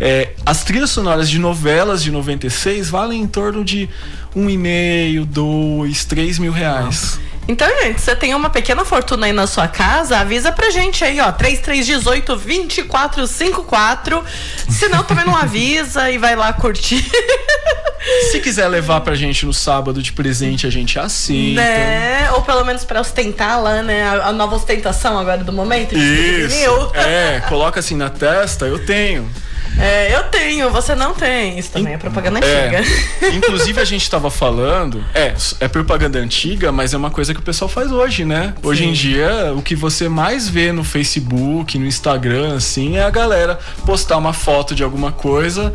É, 0.01 0.31
as 0.45 0.65
trilhas 0.65 0.91
sonoras 0.91 1.31
de 1.31 1.39
novelas 1.39 2.03
de 2.03 2.11
96 2.11 2.91
valem 2.91 3.23
em 3.23 3.27
torno 3.27 3.65
de 3.65 3.89
um 4.35 4.51
e 4.51 4.57
meio, 4.57 5.25
dois, 5.25 6.05
três 6.05 6.39
mil 6.39 6.53
reais. 6.53 7.21
Então, 7.47 7.69
gente, 7.83 8.01
você 8.01 8.17
tem 8.17 8.35
uma 8.35 8.49
pequena 8.49 8.85
fortuna 8.85 9.27
aí 9.27 9.33
na 9.33 9.47
sua 9.47 9.69
casa, 9.69 10.19
avisa 10.19 10.51
pra 10.51 10.71
gente 10.71 11.05
aí, 11.05 11.21
ó, 11.21 11.31
3318 11.31 12.37
2454. 12.37 14.25
Se 14.69 14.89
não, 14.89 15.05
também 15.05 15.27
não 15.27 15.37
avisa 15.37 16.11
e 16.11 16.17
vai 16.17 16.35
lá 16.35 16.53
curtir. 16.55 17.05
Se 18.31 18.41
quiser 18.41 18.69
levar 18.69 19.01
pra 19.01 19.15
gente 19.15 19.47
no 19.47 19.53
sábado 19.53 20.03
de 20.03 20.13
presente, 20.13 20.67
a 20.67 20.71
gente 20.71 20.99
aceita. 20.99 21.61
né? 21.61 22.31
Ou 22.33 22.43
pelo 22.43 22.65
menos 22.65 22.85
pra 22.85 23.01
ostentar 23.01 23.63
lá, 23.63 23.83
né? 23.83 24.03
A, 24.05 24.29
a 24.29 24.33
nova 24.33 24.57
ostentação 24.57 25.19
agora 25.19 25.43
do 25.43 25.53
momento. 25.53 25.97
Isso. 25.97 26.91
É, 26.95 27.41
coloca 27.49 27.81
assim 27.81 27.97
na 27.97 28.11
testa, 28.11 28.67
eu 28.67 28.85
tenho. 28.85 29.29
É, 29.77 30.15
eu 30.15 30.23
tenho, 30.25 30.71
você 30.71 30.95
não 30.95 31.15
tem. 31.15 31.59
Isso 31.59 31.73
também 31.73 31.95
é 31.95 31.99
propaganda 31.99 32.39
É, 32.39 32.77
antiga. 32.79 32.85
inclusive 33.35 33.81
a 33.81 33.85
gente 33.85 34.09
tava 34.09 34.31
falando, 34.31 35.05
é, 35.13 35.35
é 35.59 35.67
propaganda 35.67 36.19
antiga, 36.19 36.71
mas 36.71 36.95
é 36.95 36.97
uma 36.97 37.11
coisa 37.11 37.35
que 37.35 37.41
o 37.41 37.43
pessoal 37.43 37.69
faz 37.69 37.91
hoje, 37.91 38.25
né? 38.25 38.55
Hoje 38.63 38.85
em 38.85 38.93
dia, 38.93 39.53
o 39.57 39.63
que 39.63 39.75
você 39.75 40.09
mais 40.09 40.49
vê 40.49 40.71
no 40.71 40.85
Facebook, 40.85 41.77
no 41.77 41.87
Instagram, 41.87 42.55
assim, 42.57 42.99
é 42.99 43.03
a 43.03 43.11
galera 43.11 43.59
postar 43.85 44.17
uma 44.17 44.33
foto 44.33 44.77
de 44.77 44.85
alguma 44.85 45.11
coisa 45.11 45.75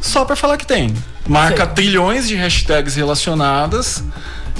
só 0.00 0.24
pra 0.26 0.36
falar 0.36 0.58
que 0.58 0.66
tem. 0.66 0.92
Marca 1.28 1.66
Sim. 1.66 1.74
trilhões 1.74 2.28
de 2.28 2.36
hashtags 2.36 2.96
relacionadas. 2.96 4.02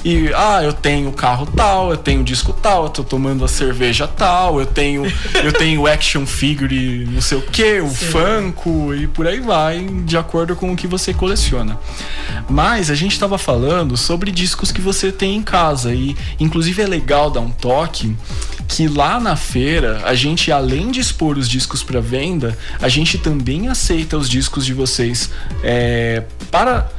E, 0.03 0.31
ah, 0.35 0.61
eu 0.61 0.73
tenho 0.73 1.11
carro 1.13 1.45
tal, 1.45 1.91
eu 1.91 1.97
tenho 1.97 2.23
disco 2.23 2.51
tal, 2.51 2.83
eu 2.83 2.89
tô 2.89 3.03
tomando 3.03 3.45
a 3.45 3.47
cerveja 3.47 4.05
tal, 4.05 4.59
eu 4.59 4.65
tenho 4.65 5.05
eu 5.41 5.53
tenho 5.53 5.87
action 5.87 6.25
figure 6.25 7.05
não 7.05 7.21
sei 7.21 7.37
o 7.37 7.41
que, 7.41 7.79
o 7.79 7.89
Funko 7.89 8.93
e 8.93 9.07
por 9.07 9.25
aí 9.25 9.39
vai, 9.39 9.85
de 10.03 10.17
acordo 10.17 10.55
com 10.55 10.73
o 10.73 10.75
que 10.75 10.87
você 10.87 11.13
coleciona. 11.13 11.79
Mas 12.49 12.91
a 12.91 12.95
gente 12.95 13.17
tava 13.17 13.37
falando 13.37 13.95
sobre 13.95 14.29
discos 14.29 14.71
que 14.71 14.81
você 14.81 15.11
tem 15.11 15.37
em 15.37 15.43
casa 15.43 15.93
e 15.93 16.17
inclusive 16.39 16.81
é 16.81 16.87
legal 16.87 17.31
dar 17.31 17.39
um 17.39 17.49
toque 17.49 18.15
que 18.67 18.87
lá 18.87 19.19
na 19.19 19.35
feira 19.35 20.01
a 20.03 20.13
gente 20.15 20.51
além 20.51 20.91
de 20.91 20.99
expor 20.99 21.37
os 21.37 21.47
discos 21.47 21.81
para 21.81 22.01
venda, 22.01 22.57
a 22.81 22.89
gente 22.89 23.17
também 23.17 23.69
aceita 23.69 24.17
os 24.17 24.29
discos 24.29 24.65
de 24.65 24.73
vocês 24.73 25.29
é, 25.63 26.23
para 26.51 26.89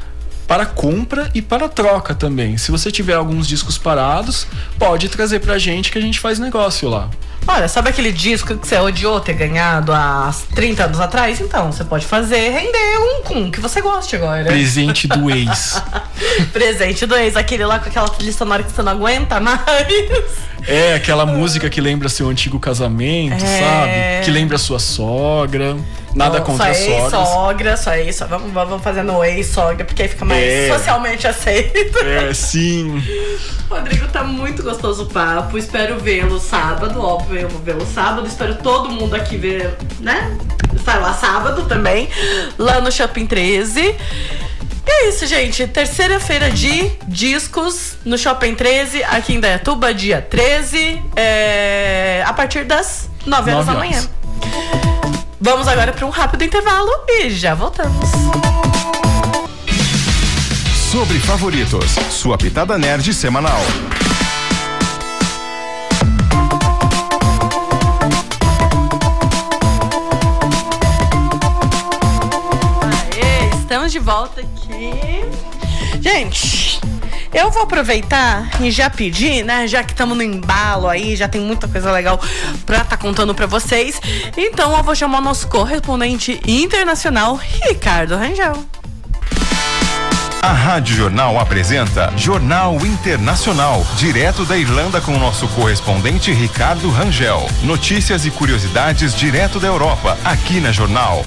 para 0.46 0.66
compra 0.66 1.30
e 1.34 1.40
para 1.42 1.68
troca 1.68 2.14
também. 2.14 2.56
Se 2.58 2.70
você 2.70 2.90
tiver 2.90 3.14
alguns 3.14 3.46
discos 3.48 3.78
parados, 3.78 4.46
pode 4.78 5.08
trazer 5.08 5.40
pra 5.40 5.58
gente 5.58 5.90
que 5.90 5.98
a 5.98 6.00
gente 6.02 6.20
faz 6.20 6.38
negócio 6.38 6.88
lá. 6.88 7.08
Olha, 7.46 7.68
sabe 7.68 7.90
aquele 7.90 8.10
disco 8.10 8.56
que 8.56 8.66
você 8.66 8.78
odiou 8.78 9.20
ter 9.20 9.34
ganhado 9.34 9.92
há 9.92 10.34
30 10.54 10.84
anos 10.84 10.98
atrás? 11.00 11.40
Então, 11.42 11.70
você 11.70 11.84
pode 11.84 12.06
fazer 12.06 12.48
render 12.48 12.98
um 12.98 13.22
com 13.22 13.50
que 13.50 13.60
você 13.60 13.82
goste 13.82 14.16
agora. 14.16 14.44
Presente 14.44 15.06
do 15.06 15.28
ex. 15.30 15.82
Presente 16.54 17.04
do 17.04 17.14
ex, 17.14 17.36
aquele 17.36 17.66
lá 17.66 17.78
com 17.78 17.88
aquela 17.90 18.08
trilha 18.08 18.32
sonora 18.32 18.62
que 18.62 18.72
você 18.72 18.80
não 18.82 18.92
aguenta 18.92 19.40
mais. 19.40 19.60
É, 20.66 20.94
aquela 20.94 21.26
música 21.26 21.68
que 21.68 21.82
lembra 21.82 22.08
seu 22.08 22.30
antigo 22.30 22.58
casamento, 22.58 23.44
É. 23.44 23.60
sabe? 23.60 24.24
Que 24.24 24.30
lembra 24.30 24.56
sua 24.56 24.78
sogra. 24.78 25.76
Nada 26.14 26.38
Não, 26.38 26.44
contra 26.46 26.72
só 26.72 26.80
ex-sogra, 26.80 27.76
só 27.76 27.94
ex, 27.94 28.14
só 28.16 28.26
vamos, 28.26 28.52
vamos 28.52 28.80
fazendo 28.82 29.24
ex-sogra, 29.24 29.84
porque 29.84 30.02
aí 30.02 30.08
fica 30.08 30.24
mais 30.24 30.42
É. 30.42 30.68
socialmente 30.72 31.26
aceito. 31.26 31.98
É, 32.04 32.32
sim. 32.32 33.02
Rodrigo, 33.68 34.06
tá 34.08 34.22
muito 34.22 34.62
gostoso 34.62 35.04
o 35.04 35.06
papo. 35.06 35.58
Espero 35.58 35.98
vê-lo 35.98 36.38
sábado, 36.38 37.00
óbvio, 37.04 37.40
eu 37.40 37.48
vou 37.48 37.60
vê-lo 37.60 37.84
sábado. 37.84 38.26
Espero 38.28 38.54
todo 38.56 38.88
mundo 38.90 39.16
aqui 39.16 39.36
ver, 39.36 39.76
né? 39.98 40.38
Estar 40.76 41.00
lá 41.00 41.12
sábado 41.14 41.64
também, 41.64 42.08
lá 42.58 42.80
no 42.80 42.92
Shopping 42.92 43.26
13. 43.26 43.80
E 44.86 44.90
é 44.90 45.08
isso, 45.08 45.26
gente. 45.26 45.66
Terceira-feira 45.66 46.50
de 46.50 46.90
discos 47.08 47.96
no 48.04 48.16
Shopping 48.18 48.54
13, 48.54 49.02
aqui 49.02 49.34
em 49.34 49.40
Dayatuba, 49.40 49.92
dia 49.94 50.20
13, 50.22 51.02
é, 51.16 52.22
a 52.26 52.32
partir 52.32 52.64
das 52.64 53.08
9 53.26 53.50
horas 53.50 53.66
da 53.66 53.72
Nove 53.72 53.86
manhã. 53.88 53.98
horas. 53.98 54.93
Vamos 55.44 55.68
agora 55.68 55.92
para 55.92 56.06
um 56.06 56.08
rápido 56.08 56.42
intervalo 56.42 56.90
e 57.06 57.28
já 57.28 57.54
voltamos. 57.54 58.08
Sobre 60.90 61.18
favoritos, 61.18 61.84
sua 62.10 62.38
pitada 62.38 62.78
nerd 62.78 63.12
semanal. 63.12 63.60
Aê, 73.12 73.50
estamos 73.60 73.92
de 73.92 73.98
volta 73.98 74.40
aqui. 74.40 74.94
Gente, 76.00 76.80
eu 77.34 77.50
vou 77.50 77.64
aproveitar 77.64 78.48
e 78.62 78.70
já 78.70 78.88
pedir, 78.88 79.44
né? 79.44 79.66
Já 79.66 79.82
que 79.82 79.92
estamos 79.92 80.16
no 80.16 80.22
embalo 80.22 80.88
aí, 80.88 81.16
já 81.16 81.28
tem 81.28 81.40
muita 81.40 81.66
coisa 81.66 81.90
legal 81.90 82.20
pra 82.64 82.78
estar 82.78 82.96
contando 82.96 83.34
pra 83.34 83.46
vocês. 83.46 84.00
Então 84.36 84.74
eu 84.76 84.82
vou 84.82 84.94
chamar 84.94 85.18
o 85.18 85.22
nosso 85.22 85.48
correspondente 85.48 86.40
internacional, 86.46 87.38
Ricardo 87.68 88.16
Rangel. 88.16 88.64
A 90.40 90.52
Rádio 90.52 90.94
Jornal 90.94 91.40
apresenta 91.40 92.12
Jornal 92.18 92.76
Internacional, 92.84 93.84
direto 93.96 94.44
da 94.44 94.58
Irlanda 94.58 95.00
com 95.00 95.16
o 95.16 95.18
nosso 95.18 95.48
correspondente 95.48 96.30
Ricardo 96.32 96.90
Rangel. 96.90 97.48
Notícias 97.62 98.26
e 98.26 98.30
curiosidades 98.30 99.14
direto 99.14 99.58
da 99.58 99.68
Europa, 99.68 100.18
aqui 100.22 100.60
na 100.60 100.70
Jornal. 100.70 101.24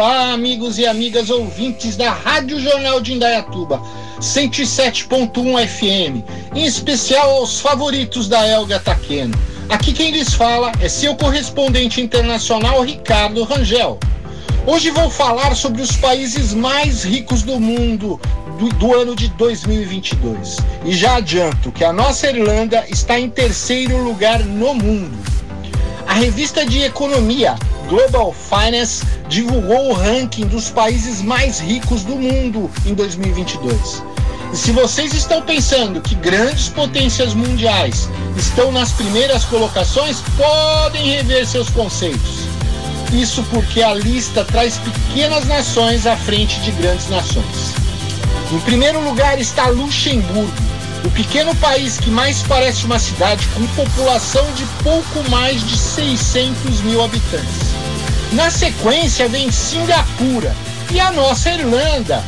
Olá, 0.00 0.32
amigos 0.32 0.78
e 0.78 0.86
amigas 0.86 1.28
ouvintes 1.28 1.94
da 1.94 2.10
Rádio 2.10 2.58
Jornal 2.58 3.02
de 3.02 3.12
Indaiatuba, 3.12 3.82
107.1 4.18 5.68
FM, 5.68 6.24
em 6.56 6.64
especial 6.64 7.28
aos 7.32 7.60
favoritos 7.60 8.26
da 8.26 8.46
Elga 8.48 8.80
Taqueno. 8.80 9.38
Aqui 9.68 9.92
quem 9.92 10.10
lhes 10.10 10.32
fala 10.32 10.72
é 10.80 10.88
seu 10.88 11.14
correspondente 11.14 12.00
internacional 12.00 12.82
Ricardo 12.82 13.44
Rangel. 13.44 13.98
Hoje 14.66 14.88
vou 14.90 15.10
falar 15.10 15.54
sobre 15.54 15.82
os 15.82 15.94
países 15.94 16.54
mais 16.54 17.04
ricos 17.04 17.42
do 17.42 17.60
mundo 17.60 18.18
do, 18.58 18.70
do 18.70 18.94
ano 18.94 19.14
de 19.14 19.28
2022. 19.28 20.56
E 20.82 20.92
já 20.94 21.16
adianto 21.16 21.70
que 21.70 21.84
a 21.84 21.92
nossa 21.92 22.26
Irlanda 22.26 22.86
está 22.88 23.20
em 23.20 23.28
terceiro 23.28 24.02
lugar 24.02 24.40
no 24.40 24.72
mundo. 24.72 25.18
A 26.06 26.14
revista 26.14 26.64
de 26.64 26.80
economia 26.80 27.54
Global 27.90 28.32
Finance 28.32 29.04
divulgou 29.28 29.90
o 29.90 29.92
ranking 29.92 30.46
dos 30.46 30.70
países 30.70 31.20
mais 31.20 31.58
ricos 31.58 32.04
do 32.04 32.14
mundo 32.14 32.70
em 32.86 32.94
2022. 32.94 34.00
E 34.52 34.56
se 34.56 34.70
vocês 34.70 35.12
estão 35.12 35.42
pensando 35.42 36.00
que 36.00 36.14
grandes 36.14 36.68
potências 36.68 37.34
mundiais 37.34 38.08
estão 38.36 38.70
nas 38.70 38.92
primeiras 38.92 39.44
colocações, 39.44 40.22
podem 40.36 41.16
rever 41.16 41.44
seus 41.44 41.68
conceitos. 41.70 42.46
Isso 43.12 43.42
porque 43.50 43.82
a 43.82 43.92
lista 43.92 44.44
traz 44.44 44.78
pequenas 44.78 45.44
nações 45.46 46.06
à 46.06 46.16
frente 46.16 46.60
de 46.60 46.70
grandes 46.70 47.08
nações. 47.08 47.74
Em 48.52 48.60
primeiro 48.60 49.02
lugar 49.02 49.36
está 49.40 49.66
Luxemburgo, 49.66 50.52
o 51.04 51.10
pequeno 51.10 51.52
país 51.56 51.98
que 51.98 52.10
mais 52.10 52.40
parece 52.44 52.84
uma 52.84 53.00
cidade 53.00 53.44
com 53.48 53.66
população 53.68 54.46
de 54.52 54.64
pouco 54.84 55.28
mais 55.28 55.60
de 55.66 55.76
600 55.76 56.82
mil 56.82 57.02
habitantes. 57.02 57.79
Na 58.32 58.48
sequência 58.48 59.28
vem 59.28 59.50
Singapura 59.50 60.54
e 60.92 61.00
a 61.00 61.10
nossa 61.10 61.50
Irlanda, 61.50 62.22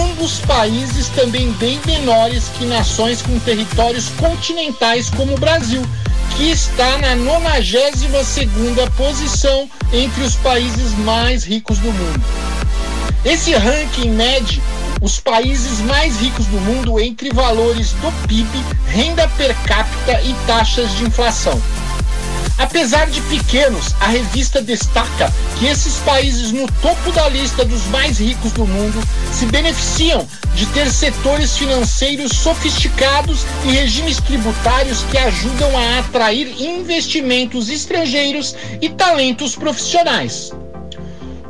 ambos 0.00 0.38
países 0.40 1.08
também 1.08 1.50
bem 1.52 1.80
menores 1.84 2.44
que 2.56 2.64
nações 2.64 3.20
com 3.20 3.36
territórios 3.40 4.10
continentais 4.10 5.10
como 5.10 5.34
o 5.34 5.40
Brasil, 5.40 5.82
que 6.36 6.52
está 6.52 6.98
na 6.98 7.16
92ª 7.16 8.88
posição 8.96 9.68
entre 9.92 10.22
os 10.22 10.36
países 10.36 10.92
mais 10.98 11.42
ricos 11.42 11.78
do 11.78 11.92
mundo. 11.92 12.24
Esse 13.24 13.52
ranking 13.52 14.10
mede 14.10 14.62
os 15.02 15.18
países 15.18 15.80
mais 15.80 16.20
ricos 16.20 16.46
do 16.46 16.60
mundo 16.60 17.00
entre 17.00 17.30
valores 17.30 17.90
do 17.94 18.12
PIB, 18.28 18.64
renda 18.86 19.26
per 19.36 19.52
capita 19.64 20.20
e 20.22 20.32
taxas 20.46 20.94
de 20.96 21.04
inflação. 21.04 21.60
Apesar 22.60 23.06
de 23.08 23.22
pequenos, 23.22 23.94
a 24.00 24.08
revista 24.08 24.60
destaca 24.60 25.32
que 25.58 25.64
esses 25.64 25.96
países 26.00 26.52
no 26.52 26.70
topo 26.82 27.10
da 27.12 27.26
lista 27.30 27.64
dos 27.64 27.86
mais 27.86 28.18
ricos 28.18 28.52
do 28.52 28.66
mundo 28.66 29.00
se 29.32 29.46
beneficiam 29.46 30.28
de 30.54 30.66
ter 30.66 30.90
setores 30.90 31.56
financeiros 31.56 32.32
sofisticados 32.32 33.46
e 33.64 33.70
regimes 33.70 34.18
tributários 34.18 35.02
que 35.04 35.16
ajudam 35.16 35.74
a 35.74 36.00
atrair 36.00 36.54
investimentos 36.60 37.70
estrangeiros 37.70 38.54
e 38.82 38.90
talentos 38.90 39.56
profissionais. 39.56 40.52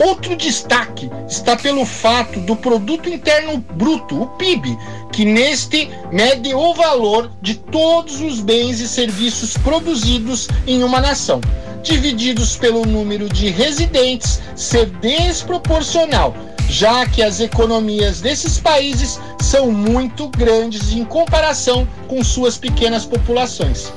Outro 0.02 0.34
destaque 0.34 1.10
está 1.28 1.56
pelo 1.56 1.84
fato 1.84 2.40
do 2.40 2.56
produto 2.56 3.06
interno 3.06 3.58
bruto, 3.74 4.22
o 4.22 4.26
PIB, 4.28 4.74
que 5.12 5.26
neste 5.26 5.90
mede 6.10 6.54
o 6.54 6.72
valor 6.72 7.30
de 7.42 7.54
todos 7.56 8.18
os 8.22 8.40
bens 8.40 8.80
e 8.80 8.88
serviços 8.88 9.58
produzidos 9.58 10.48
em 10.66 10.82
uma 10.82 11.02
nação, 11.02 11.38
divididos 11.82 12.56
pelo 12.56 12.86
número 12.86 13.28
de 13.28 13.50
residentes 13.50 14.40
ser 14.56 14.86
desproporcional, 14.86 16.34
já 16.70 17.04
que 17.04 17.22
as 17.22 17.38
economias 17.38 18.22
desses 18.22 18.58
países 18.58 19.20
são 19.42 19.70
muito 19.70 20.28
grandes 20.28 20.92
em 20.92 21.04
comparação 21.04 21.86
com 22.08 22.24
suas 22.24 22.56
pequenas 22.56 23.04
populações. 23.04 23.92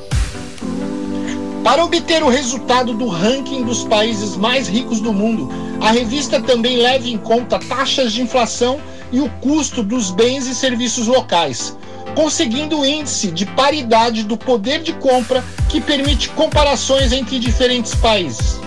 Para 1.63 1.85
obter 1.85 2.21
o 2.21 2.27
resultado 2.27 2.93
do 2.93 3.07
ranking 3.07 3.63
dos 3.63 3.85
países 3.85 4.35
mais 4.35 4.67
ricos 4.67 4.99
do 4.99 5.13
mundo, 5.13 5.49
a 5.79 5.91
revista 5.91 6.41
também 6.41 6.77
leva 6.77 7.07
em 7.07 7.17
conta 7.17 7.57
taxas 7.57 8.11
de 8.11 8.21
inflação 8.21 8.81
e 9.13 9.21
o 9.21 9.29
custo 9.39 9.81
dos 9.81 10.11
bens 10.11 10.45
e 10.45 10.53
serviços 10.53 11.07
locais. 11.07 11.75
conseguindo 12.15 12.79
o 12.79 12.85
índice 12.85 13.31
de 13.31 13.43
paridade 13.43 14.23
do 14.23 14.37
poder 14.37 14.83
de 14.83 14.93
compra 14.93 15.43
que 15.67 15.81
permite 15.81 16.29
comparações 16.29 17.11
entre 17.11 17.39
diferentes 17.39 17.95
países. 17.95 18.59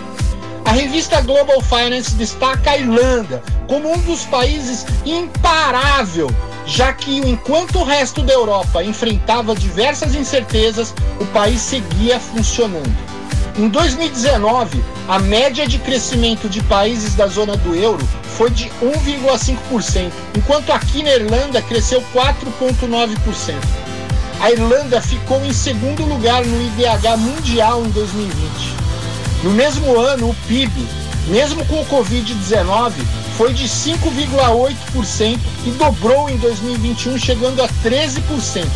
A 0.65 0.73
revista 0.73 1.21
Global 1.21 1.61
Finance 1.61 2.15
destaca 2.17 2.73
a 2.73 2.79
Irlanda 2.79 3.43
como 3.69 3.93
um 3.93 3.99
dos 3.99 4.25
países 4.25 4.85
imparável, 5.05 6.29
já 6.67 6.93
que 6.93 7.19
enquanto 7.19 7.79
o 7.79 7.85
resto 7.85 8.23
da 8.23 8.33
Europa 8.33 8.83
enfrentava 8.83 9.55
diversas 9.55 10.15
incertezas, 10.15 10.93
o 11.21 11.25
país 11.27 11.61
seguia 11.61 12.19
funcionando. 12.19 12.95
Em 13.57 13.69
2019, 13.69 14.85
a 15.09 15.19
média 15.19 15.67
de 15.67 15.79
crescimento 15.79 16.49
de 16.49 16.63
países 16.65 17.15
da 17.15 17.27
zona 17.27 17.57
do 17.57 17.75
euro 17.75 18.07
foi 18.37 18.51
de 18.51 18.69
1,5%, 18.83 20.13
enquanto 20.37 20.71
aqui 20.71 21.03
na 21.03 21.15
Irlanda 21.15 21.63
cresceu 21.63 22.05
4,9%. 22.13 23.55
A 24.41 24.51
Irlanda 24.51 25.01
ficou 25.01 25.43
em 25.47 25.53
segundo 25.53 26.05
lugar 26.05 26.45
no 26.45 26.61
IDH 26.61 27.17
mundial 27.17 27.83
em 27.83 27.89
2020. 27.89 28.77
No 29.43 29.51
mesmo 29.53 29.99
ano, 29.99 30.31
o 30.31 30.35
PIB, 30.47 30.87
mesmo 31.29 31.65
com 31.65 31.81
o 31.81 31.87
Covid-19, 31.87 32.93
foi 33.37 33.53
de 33.53 33.65
5,8% 33.65 35.39
e 35.67 35.71
dobrou 35.73 36.31
em 36.31 36.37
2021, 36.39 37.19
chegando 37.19 37.63
a 37.63 37.69
13%. 37.85 38.67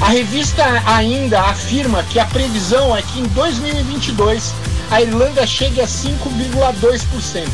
A 0.00 0.08
revista 0.08 0.64
ainda 0.86 1.40
afirma 1.42 2.02
que 2.04 2.18
a 2.18 2.26
previsão 2.26 2.96
é 2.96 3.02
que 3.02 3.20
em 3.20 3.24
2022 3.28 4.52
a 4.90 5.00
Irlanda 5.02 5.46
chegue 5.46 5.80
a 5.80 5.86
5,2%. 5.86 7.48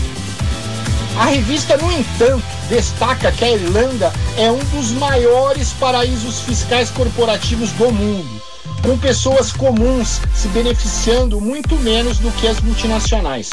A 1.18 1.26
revista, 1.26 1.76
no 1.76 1.92
entanto, 1.92 2.44
destaca 2.68 3.30
que 3.32 3.44
a 3.44 3.50
Irlanda 3.50 4.12
é 4.36 4.50
um 4.50 4.64
dos 4.76 4.92
maiores 4.92 5.72
paraísos 5.74 6.40
fiscais 6.40 6.90
corporativos 6.90 7.70
do 7.72 7.92
mundo, 7.92 8.42
com 8.82 8.96
pessoas 8.96 9.52
comuns 9.52 10.20
se 10.34 10.48
beneficiando 10.48 11.40
muito 11.40 11.76
menos 11.76 12.18
do 12.18 12.30
que 12.32 12.48
as 12.48 12.60
multinacionais. 12.60 13.50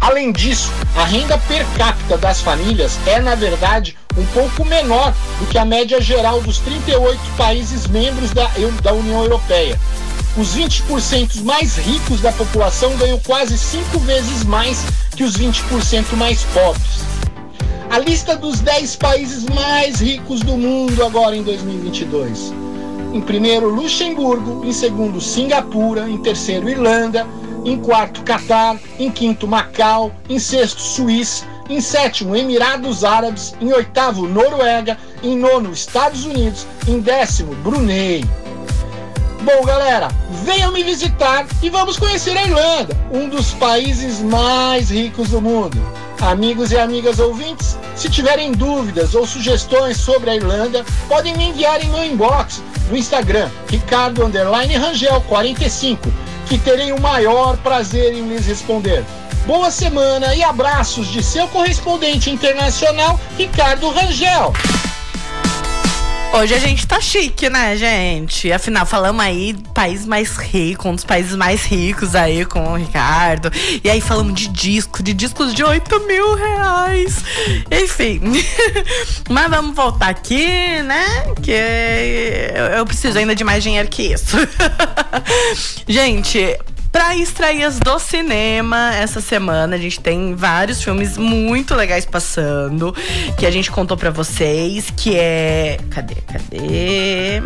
Além 0.00 0.30
disso, 0.32 0.70
a 0.96 1.04
renda 1.04 1.36
per 1.38 1.66
capita 1.76 2.16
das 2.16 2.40
famílias 2.40 2.98
é, 3.06 3.20
na 3.20 3.34
verdade, 3.34 3.96
um 4.16 4.24
pouco 4.26 4.64
menor 4.64 5.12
do 5.40 5.46
que 5.46 5.58
a 5.58 5.64
média 5.64 6.00
geral 6.00 6.40
dos 6.40 6.58
38 6.58 7.18
países 7.36 7.86
membros 7.86 8.30
da, 8.30 8.48
da 8.82 8.92
União 8.92 9.22
Europeia. 9.22 9.78
Os 10.36 10.56
20% 10.56 11.42
mais 11.42 11.76
ricos 11.76 12.20
da 12.20 12.30
população 12.32 12.96
ganham 12.96 13.18
quase 13.26 13.58
cinco 13.58 13.98
vezes 14.00 14.44
mais 14.44 14.84
que 15.16 15.24
os 15.24 15.36
20% 15.36 16.14
mais 16.16 16.44
pobres. 16.44 17.00
A 17.90 17.98
lista 17.98 18.36
dos 18.36 18.60
10 18.60 18.96
países 18.96 19.44
mais 19.46 20.00
ricos 20.00 20.40
do 20.40 20.56
mundo 20.56 21.04
agora 21.04 21.34
em 21.34 21.42
2022. 21.42 22.52
Em 23.12 23.20
primeiro, 23.20 23.68
Luxemburgo, 23.68 24.64
em 24.64 24.72
segundo, 24.72 25.20
Singapura, 25.20 26.08
em 26.08 26.18
terceiro, 26.18 26.68
Irlanda, 26.68 27.26
em 27.68 27.78
quarto, 27.78 28.22
Catar, 28.22 28.76
em 28.98 29.10
quinto, 29.10 29.46
Macau, 29.46 30.12
em 30.28 30.38
sexto, 30.38 30.80
Suíça, 30.80 31.44
em 31.68 31.80
sétimo, 31.80 32.34
Emirados 32.34 33.04
Árabes, 33.04 33.54
em 33.60 33.72
oitavo, 33.72 34.26
Noruega, 34.26 34.96
em 35.22 35.36
nono, 35.36 35.72
Estados 35.72 36.24
Unidos, 36.24 36.66
em 36.86 37.00
décimo, 37.00 37.54
Brunei. 37.56 38.24
Bom, 39.42 39.64
galera, 39.64 40.08
venham 40.44 40.72
me 40.72 40.82
visitar 40.82 41.46
e 41.62 41.70
vamos 41.70 41.96
conhecer 41.96 42.36
a 42.36 42.44
Irlanda, 42.44 42.96
um 43.12 43.28
dos 43.28 43.52
países 43.52 44.20
mais 44.20 44.90
ricos 44.90 45.28
do 45.28 45.40
mundo. 45.40 45.78
Amigos 46.20 46.72
e 46.72 46.78
amigas 46.78 47.20
ouvintes, 47.20 47.78
se 47.94 48.10
tiverem 48.10 48.50
dúvidas 48.50 49.14
ou 49.14 49.24
sugestões 49.26 49.96
sobre 49.96 50.30
a 50.30 50.34
Irlanda, 50.34 50.84
podem 51.06 51.36
me 51.36 51.44
enviar 51.44 51.80
em 51.82 51.88
meu 51.88 52.04
inbox 52.04 52.60
no 52.90 52.96
Instagram, 52.96 53.48
Ricardo 53.68 54.22
Rangel 54.24 55.20
45 55.28 56.28
que 56.48 56.58
terei 56.58 56.92
o 56.92 57.00
maior 57.00 57.58
prazer 57.58 58.14
em 58.14 58.26
lhes 58.26 58.46
responder. 58.46 59.04
Boa 59.46 59.70
semana 59.70 60.34
e 60.34 60.42
abraços 60.42 61.08
de 61.08 61.22
seu 61.22 61.46
correspondente 61.48 62.30
internacional, 62.30 63.20
Ricardo 63.36 63.90
Rangel. 63.90 64.52
Hoje 66.32 66.54
a 66.54 66.58
gente 66.58 66.86
tá 66.86 67.00
chique, 67.00 67.48
né, 67.48 67.76
gente? 67.76 68.52
Afinal, 68.52 68.84
falamos 68.84 69.24
aí 69.24 69.56
país 69.74 70.06
mais 70.06 70.36
rico, 70.36 70.88
um 70.88 70.94
dos 70.94 71.04
países 71.04 71.34
mais 71.34 71.64
ricos 71.64 72.14
aí 72.14 72.44
com 72.44 72.72
o 72.72 72.76
Ricardo. 72.76 73.50
E 73.82 73.88
aí 73.88 74.00
falamos 74.00 74.34
de 74.34 74.48
disco, 74.48 75.02
de 75.02 75.14
discos 75.14 75.54
de 75.54 75.64
8 75.64 76.00
mil 76.06 76.34
reais. 76.34 77.24
Enfim. 77.70 78.20
Mas 79.28 79.50
vamos 79.50 79.74
voltar 79.74 80.10
aqui, 80.10 80.82
né? 80.82 81.04
Que 81.42 81.52
eu 82.76 82.84
preciso 82.84 83.18
ainda 83.18 83.34
de 83.34 83.42
mais 83.42 83.62
dinheiro 83.62 83.88
que 83.88 84.12
isso. 84.12 84.36
gente, 85.88 86.56
para 86.90 87.14
estreias 87.16 87.78
do 87.78 87.98
cinema 87.98 88.94
essa 88.94 89.20
semana. 89.20 89.76
A 89.76 89.78
gente 89.78 90.00
tem 90.00 90.34
vários 90.34 90.82
filmes 90.82 91.16
muito 91.16 91.74
legais 91.74 92.04
passando 92.04 92.94
que 93.38 93.46
a 93.46 93.50
gente 93.50 93.70
contou 93.70 93.96
para 93.96 94.10
vocês, 94.10 94.90
que 94.96 95.16
é 95.16 95.78
cadê? 95.90 96.16
Cadê? 96.16 97.42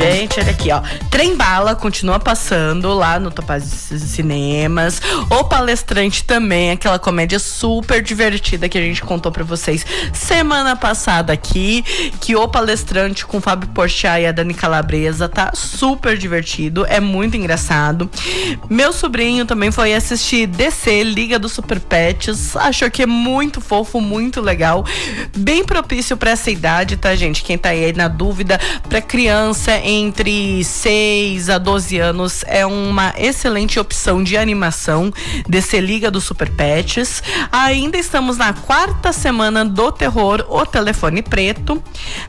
Gente, 0.00 0.40
olha 0.40 0.50
aqui, 0.50 0.72
ó. 0.72 0.80
Trem 1.10 1.36
Bala 1.36 1.74
continua 1.74 2.18
passando 2.18 2.94
lá 2.94 3.20
no 3.20 3.30
Topaz 3.30 3.64
Cinemas. 3.64 5.00
O 5.28 5.44
Palestrante 5.44 6.24
também, 6.24 6.70
aquela 6.70 6.98
comédia 6.98 7.38
super 7.38 8.02
divertida 8.02 8.66
que 8.66 8.78
a 8.78 8.80
gente 8.80 9.02
contou 9.02 9.30
para 9.30 9.44
vocês 9.44 9.84
semana 10.14 10.74
passada 10.74 11.34
aqui. 11.34 11.84
Que 12.18 12.34
o 12.34 12.48
Palestrante 12.48 13.26
com 13.26 13.36
o 13.36 13.40
Fábio 13.42 13.68
Porchat 13.70 14.22
e 14.22 14.26
a 14.26 14.32
Dani 14.32 14.54
Calabresa 14.54 15.28
tá 15.28 15.52
super 15.54 16.16
divertido. 16.16 16.86
É 16.88 16.98
muito 16.98 17.36
engraçado. 17.36 18.08
Meu 18.70 18.94
sobrinho 18.94 19.44
também 19.44 19.70
foi 19.70 19.92
assistir 19.92 20.46
DC, 20.46 21.02
Liga 21.02 21.38
dos 21.38 21.52
Super 21.52 21.78
Pets. 21.78 22.56
Achou 22.56 22.90
que 22.90 23.02
é 23.02 23.06
muito 23.06 23.60
fofo, 23.60 24.00
muito 24.00 24.40
legal. 24.40 24.82
Bem 25.36 25.62
propício 25.62 26.16
para 26.16 26.30
essa 26.30 26.50
idade, 26.50 26.96
tá, 26.96 27.14
gente? 27.14 27.42
Quem 27.42 27.58
tá 27.58 27.68
aí 27.68 27.92
na 27.92 28.08
dúvida, 28.08 28.58
para 28.88 29.02
criança 29.02 29.89
entre 29.90 30.62
6 30.62 31.50
a 31.50 31.58
12 31.58 31.98
anos 31.98 32.44
é 32.46 32.64
uma 32.64 33.12
excelente 33.18 33.80
opção 33.80 34.22
de 34.22 34.36
animação 34.36 35.12
desse 35.48 35.80
Liga 35.80 36.12
dos 36.12 36.22
Super 36.22 36.48
Pets. 36.48 37.20
Ainda 37.50 37.98
estamos 37.98 38.36
na 38.36 38.52
quarta 38.52 39.12
semana 39.12 39.64
do 39.64 39.90
terror, 39.90 40.46
O 40.48 40.64
Telefone 40.64 41.22
Preto. 41.22 41.82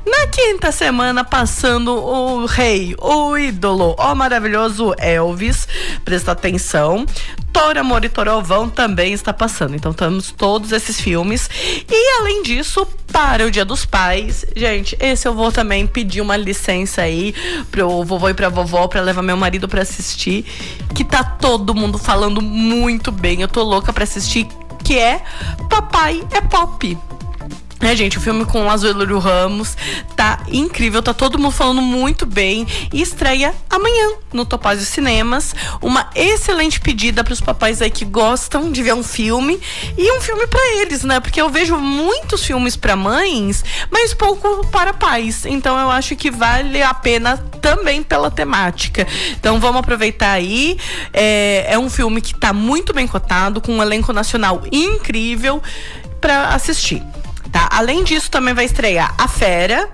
Na 0.04 0.26
quinta 0.28 0.72
semana, 0.72 1.24
passando 1.24 1.94
o 1.94 2.48
rei, 2.48 2.96
o 3.00 3.38
ídolo, 3.38 3.96
o 3.96 4.16
maravilhoso 4.16 4.96
Elvis. 4.98 5.68
Presta 6.04 6.32
atenção. 6.32 7.06
Doutor 7.54 7.78
Amor 7.78 8.04
e 8.06 8.10
Torovão 8.10 8.70
também 8.70 9.14
está 9.14 9.32
passando. 9.34 9.76
Então 9.76 9.94
temos 9.94 10.32
todos 10.32 10.72
esses 10.72 11.00
filmes. 11.00 11.50
E 11.88 12.20
além 12.20 12.42
disso, 12.42 12.88
para 13.12 13.46
o 13.46 13.52
Dia 13.52 13.66
dos 13.66 13.86
Pais, 13.86 14.46
gente, 14.56 14.98
esse 15.00 15.28
eu 15.28 15.34
vou 15.34 15.52
também 15.52 15.86
pedir 15.86 16.22
uma 16.22 16.38
licença 16.38 17.02
aí 17.02 17.36
pro 17.70 18.04
vovô 18.04 18.30
e 18.30 18.34
pra 18.34 18.50
vovó 18.50 18.88
para 18.88 19.02
levar 19.02 19.22
meu 19.22 19.38
marido 19.38 19.68
para 19.68 19.82
assistir, 19.82 20.46
que 20.94 21.04
tá 21.04 21.24
todo 21.24 21.76
mundo 21.76 21.98
falando 21.98 22.42
muito 22.42 23.12
bem. 23.12 23.42
Eu 23.42 23.48
tô 23.48 23.64
louca 23.64 23.94
para 23.94 24.04
assistir, 24.04 24.48
que 24.84 24.98
é 24.98 25.24
Papai 25.70 26.24
é 26.32 26.42
Pop. 26.42 26.98
É, 27.84 27.96
gente, 27.96 28.20
o 28.20 28.22
filme 28.22 28.46
com 28.46 28.68
o 28.68 28.70
Azuelo 28.70 29.18
Ramos 29.18 29.76
tá 30.16 30.44
incrível, 30.48 31.02
tá 31.02 31.16
todo 31.16 31.40
mundo 31.40 31.52
falando 31.52 31.82
muito 31.82 32.28
bem 32.28 32.68
e 32.94 33.02
estreia 33.02 33.56
amanhã 33.68 34.18
no 34.32 34.46
Topazio 34.46 34.86
Cinemas. 34.86 35.56
Uma 35.82 36.08
excelente 36.14 36.80
pedida 36.80 37.24
para 37.24 37.34
os 37.34 37.42
papais 37.42 37.82
aí 37.82 37.90
que 37.90 38.06
gostam 38.06 38.72
de 38.72 38.84
ver 38.84 38.94
um 38.94 39.02
filme 39.02 39.60
e 39.98 40.16
um 40.16 40.22
filme 40.22 40.46
para 40.46 40.62
eles, 40.76 41.04
né? 41.04 41.20
Porque 41.20 41.42
eu 41.42 41.50
vejo 41.50 41.76
muitos 41.76 42.46
filmes 42.46 42.76
para 42.76 42.96
mães, 42.96 43.66
mas 43.90 44.14
pouco 44.14 44.68
para 44.68 44.94
pais. 44.94 45.44
Então 45.48 45.78
eu 45.80 45.90
acho 45.90 46.16
que 46.16 46.30
vale 46.30 46.84
a 46.84 46.94
pena 46.94 47.36
também 47.60 48.04
pela 48.04 48.30
temática. 48.30 49.08
Então 49.32 49.60
vamos 49.60 49.80
aproveitar 49.80 50.34
aí. 50.34 50.78
É, 51.12 51.66
é 51.74 51.80
um 51.80 51.90
filme 51.90 52.22
que 52.22 52.36
tá 52.36 52.54
muito 52.54 52.94
bem 52.94 53.08
cotado, 53.08 53.60
com 53.60 53.74
um 53.74 53.82
elenco 53.82 54.14
nacional 54.14 54.62
incrível 54.72 55.64
para 56.22 56.50
assistir 56.50 57.02
tá? 57.52 57.68
Além 57.72 58.04
disso, 58.04 58.30
também 58.32 58.54
vai 58.54 58.66
estrear 58.66 59.14
A 59.18 59.28
Fera 59.28 59.90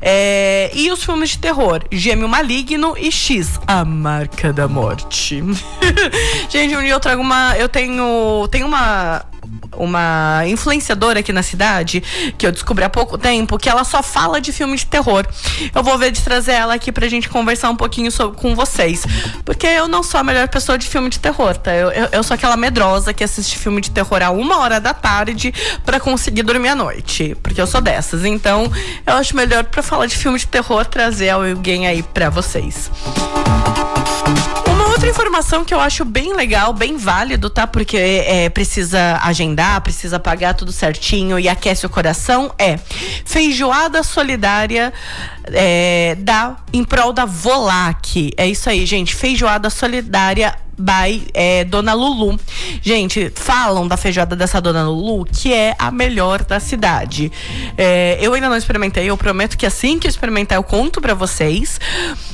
é, 0.00 0.70
e 0.74 0.90
os 0.90 1.02
filmes 1.04 1.30
de 1.30 1.38
terror 1.38 1.84
Gêmeo 1.90 2.28
Maligno 2.28 2.94
e 2.98 3.10
X, 3.10 3.60
A 3.66 3.84
Marca 3.84 4.52
da 4.52 4.68
Morte. 4.68 5.42
Gente, 6.48 6.76
um 6.76 6.80
dia 6.80 6.90
eu 6.90 7.00
trago 7.00 7.22
uma. 7.22 7.56
Eu 7.56 7.68
tenho. 7.68 8.46
Tenho 8.50 8.66
uma 8.66 9.24
uma 9.78 10.42
influenciadora 10.46 11.20
aqui 11.20 11.32
na 11.32 11.42
cidade, 11.42 12.02
que 12.36 12.46
eu 12.46 12.52
descobri 12.52 12.84
há 12.84 12.90
pouco 12.90 13.16
tempo, 13.16 13.58
que 13.58 13.68
ela 13.68 13.84
só 13.84 14.02
fala 14.02 14.40
de 14.40 14.52
filme 14.52 14.76
de 14.76 14.86
terror. 14.86 15.26
Eu 15.74 15.82
vou 15.82 15.96
ver 15.98 16.10
de 16.10 16.20
trazer 16.20 16.52
ela 16.52 16.74
aqui 16.74 16.92
pra 16.92 17.08
gente 17.08 17.28
conversar 17.28 17.70
um 17.70 17.76
pouquinho 17.76 18.10
sobre, 18.10 18.38
com 18.38 18.54
vocês. 18.54 19.04
Porque 19.44 19.66
eu 19.66 19.88
não 19.88 20.02
sou 20.02 20.20
a 20.20 20.24
melhor 20.24 20.48
pessoa 20.48 20.76
de 20.76 20.86
filme 20.86 21.08
de 21.08 21.18
terror, 21.18 21.56
tá? 21.56 21.72
Eu, 21.72 21.90
eu, 21.90 22.08
eu 22.12 22.22
sou 22.22 22.34
aquela 22.34 22.56
medrosa 22.56 23.12
que 23.12 23.24
assiste 23.24 23.56
filme 23.58 23.80
de 23.80 23.90
terror 23.90 24.22
a 24.22 24.30
uma 24.30 24.58
hora 24.58 24.80
da 24.80 24.92
tarde 24.92 25.52
para 25.84 26.00
conseguir 26.00 26.42
dormir 26.42 26.68
à 26.68 26.74
noite. 26.74 27.36
Porque 27.42 27.60
eu 27.60 27.66
sou 27.66 27.80
dessas. 27.80 28.24
Então, 28.24 28.70
eu 29.06 29.14
acho 29.14 29.36
melhor 29.36 29.64
para 29.64 29.82
falar 29.82 30.06
de 30.06 30.16
filme 30.16 30.38
de 30.38 30.46
terror 30.46 30.84
trazer 30.84 31.30
alguém 31.30 31.86
aí 31.86 32.02
para 32.02 32.30
vocês. 32.30 32.90
Uma 34.78 34.90
outra 34.90 35.10
informação 35.10 35.64
que 35.64 35.74
eu 35.74 35.80
acho 35.80 36.04
bem 36.04 36.36
legal, 36.36 36.72
bem 36.72 36.96
válido, 36.96 37.50
tá? 37.50 37.66
Porque 37.66 37.96
é, 37.96 38.48
precisa 38.48 39.18
agendar, 39.24 39.80
precisa 39.80 40.20
pagar 40.20 40.54
tudo 40.54 40.70
certinho 40.70 41.36
e 41.36 41.48
aquece 41.48 41.84
o 41.84 41.88
coração 41.88 42.54
é 42.56 42.78
feijoada 43.24 44.04
solidária 44.04 44.92
é, 45.46 46.14
da 46.20 46.58
em 46.72 46.84
prol 46.84 47.12
da 47.12 47.24
Volac. 47.24 48.32
É 48.36 48.46
isso 48.46 48.70
aí, 48.70 48.86
gente. 48.86 49.16
Feijoada 49.16 49.68
solidária 49.68 50.54
by 50.78 51.26
é, 51.34 51.64
Dona 51.64 51.92
Lulu. 51.92 52.38
Gente, 52.80 53.32
falam 53.34 53.88
da 53.88 53.96
feijoada 53.96 54.36
dessa 54.36 54.60
Dona 54.60 54.88
Lulu 54.88 55.24
que 55.24 55.52
é 55.52 55.74
a 55.76 55.90
melhor 55.90 56.44
da 56.44 56.60
cidade. 56.60 57.32
É, 57.76 58.16
eu 58.20 58.32
ainda 58.32 58.48
não 58.48 58.56
experimentei, 58.56 59.10
eu 59.10 59.16
prometo 59.16 59.58
que 59.58 59.66
assim 59.66 59.98
que 59.98 60.06
eu 60.06 60.10
experimentar 60.10 60.56
eu 60.56 60.62
conto 60.62 61.00
para 61.00 61.14
vocês. 61.14 61.80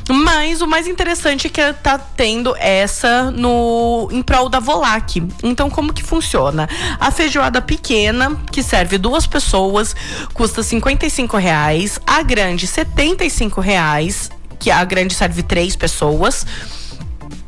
Mas 0.09 0.61
o 0.61 0.67
mais 0.67 0.87
interessante 0.87 1.47
é 1.47 1.51
que 1.51 1.73
tá 1.75 1.97
tendo 1.99 2.55
essa 2.57 3.31
no 3.31 4.09
em 4.13 4.23
prol 4.23 4.51
da 4.51 4.61
Volac. 4.61 5.27
Então 5.43 5.71
como 5.71 5.95
que 5.95 6.03
funciona? 6.03 6.69
A 7.01 7.11
feijoada 7.11 7.63
pequena, 7.63 8.37
que 8.53 8.63
serve 8.63 8.99
duas 8.99 9.27
pessoas, 9.27 9.97
custa 10.35 10.63
55 10.63 11.37
reais. 11.37 11.99
A 12.07 12.23
grande, 12.23 12.67
75 12.67 13.61
reais. 13.61 14.31
Que 14.59 14.71
a 14.71 14.83
grande 14.85 15.15
serve 15.15 15.43
três 15.43 15.77
pessoas. 15.77 16.47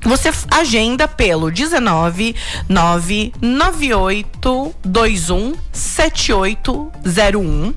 Você 0.03 0.31
agenda 0.51 1.09
pelo 1.09 1.51
19 1.51 2.37
99821 2.69 5.55
7801 5.73 7.75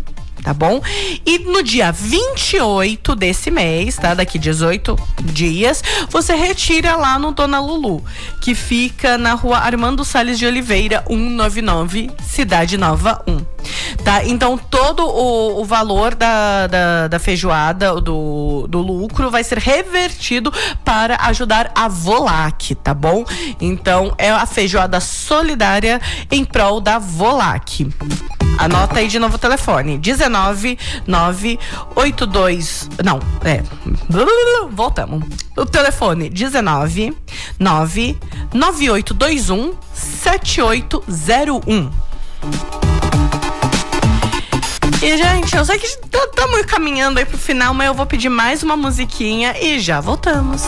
tá 0.50 0.54
bom? 0.54 0.82
E 1.24 1.38
no 1.38 1.62
dia 1.62 1.92
28 1.92 3.16
desse 3.16 3.52
mês, 3.52 3.98
tá? 3.98 4.16
Daqui 4.16 4.40
18 4.40 4.96
dias, 5.26 5.84
você 6.10 6.34
retira 6.34 6.96
lá 6.96 7.20
no 7.20 7.32
Dona 7.32 7.60
Lulu, 7.60 8.04
que 8.42 8.56
fica 8.56 9.16
na 9.16 9.34
rua 9.34 9.60
Armando 9.60 10.04
Salles 10.04 10.40
de 10.40 10.48
Oliveira, 10.48 11.04
199, 11.08 12.10
Cidade 12.26 12.80
Nova 12.80 13.24
1. 13.28 13.59
Tá? 14.04 14.24
Então, 14.24 14.58
todo 14.58 15.06
o, 15.06 15.62
o 15.62 15.66
valor 15.66 16.16
da, 16.16 16.68
da, 16.68 17.08
da, 17.08 17.20
feijoada, 17.20 18.00
do, 18.02 18.66
do 18.68 18.80
lucro, 18.80 19.30
vai 19.30 19.44
ser 19.44 19.58
revertido 19.58 20.52
para 20.84 21.18
ajudar 21.28 21.72
a 21.76 21.88
Volac, 21.88 22.76
tá 22.76 22.94
bom? 22.94 23.26
Então, 23.60 24.14
é 24.18 24.30
a 24.30 24.46
feijoada 24.46 25.00
solidária 25.00 26.02
em 26.32 26.46
prol 26.46 26.82
da 26.82 27.00
Volac. 27.00 27.88
Anota 28.60 29.00
aí 29.00 29.08
de 29.08 29.18
novo 29.20 29.36
o 29.36 29.40
telefone: 29.40 29.98
19 29.98 30.78
982. 31.08 32.90
Não, 33.04 33.20
é. 33.42 33.64
Voltamos. 34.70 35.24
O 35.56 35.66
telefone: 35.66 36.30
19 36.30 37.16
9 37.58 38.20
9821 38.54 39.74
7801. 39.94 42.89
E, 45.02 45.18
gente, 45.18 45.56
eu 45.56 45.64
sei 45.64 45.80
que 45.80 45.86
estamos 45.86 46.66
caminhando 46.66 47.20
aí 47.20 47.26
pro 47.26 47.38
final, 47.38 47.74
mas 47.74 47.88
eu 47.88 47.94
vou 47.94 48.06
pedir 48.06 48.28
mais 48.28 48.64
uma 48.64 48.76
musiquinha 48.76 49.56
e 49.58 49.80
já 49.80 50.02
voltamos. 50.02 50.62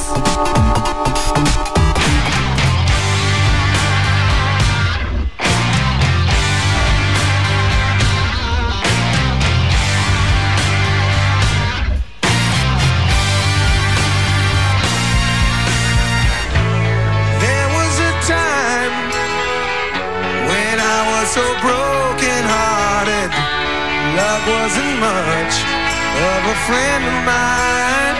Wasn't 24.48 25.00
much 25.00 25.56
of 26.18 26.42
a 26.50 26.56
friend 26.66 27.04
of 27.06 27.26
mine. 27.26 28.11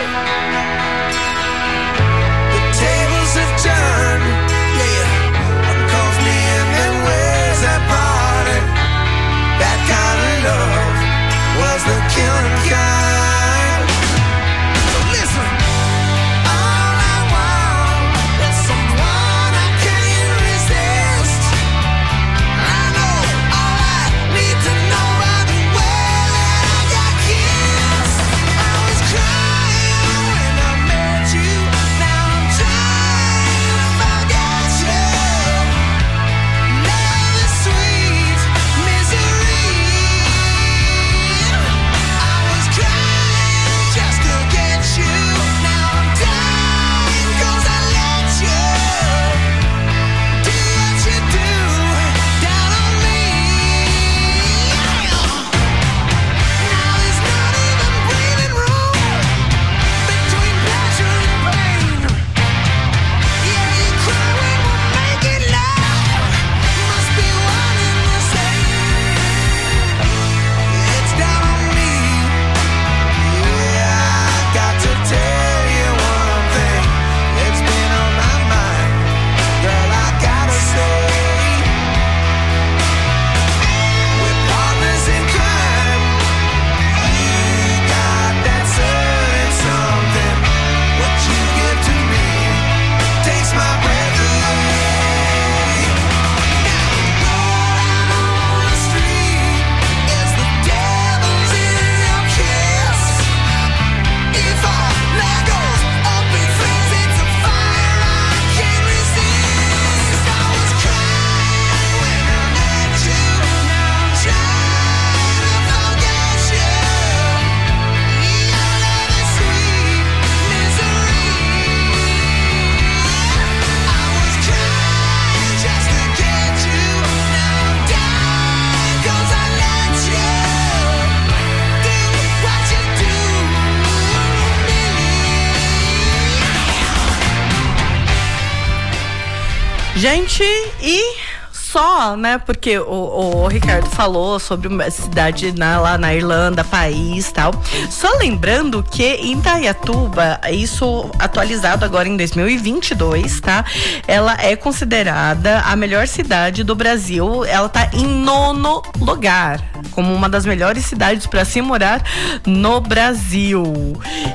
Gente, 140.02 140.42
e 140.80 141.16
só, 141.52 142.16
né? 142.16 142.36
Porque 142.36 142.76
o, 142.76 143.44
o, 143.44 143.46
Ricardo 143.46 143.88
falou 143.88 144.40
sobre 144.40 144.66
uma 144.66 144.90
cidade 144.90 145.56
na, 145.56 145.78
lá 145.78 145.96
na 145.96 146.12
Irlanda, 146.12 146.64
país 146.64 147.30
tal. 147.30 147.52
Só 147.88 148.18
lembrando 148.18 148.82
que 148.82 149.04
em 149.04 149.38
Itaiatuba, 149.38 150.40
isso 150.50 151.08
atualizado 151.20 151.84
agora 151.84 152.08
em 152.08 152.16
2022, 152.16 153.40
tá? 153.42 153.64
Ela 154.08 154.36
é 154.40 154.56
considerada 154.56 155.60
a 155.60 155.76
melhor 155.76 156.08
cidade 156.08 156.64
do 156.64 156.74
Brasil. 156.74 157.44
Ela 157.44 157.68
tá 157.68 157.88
em 157.94 158.04
nono 158.04 158.82
lugar 158.98 159.71
como 159.90 160.14
uma 160.14 160.28
das 160.28 160.46
melhores 160.46 160.84
cidades 160.84 161.26
para 161.26 161.44
se 161.44 161.60
morar 161.60 162.02
no 162.46 162.80
Brasil. 162.80 163.64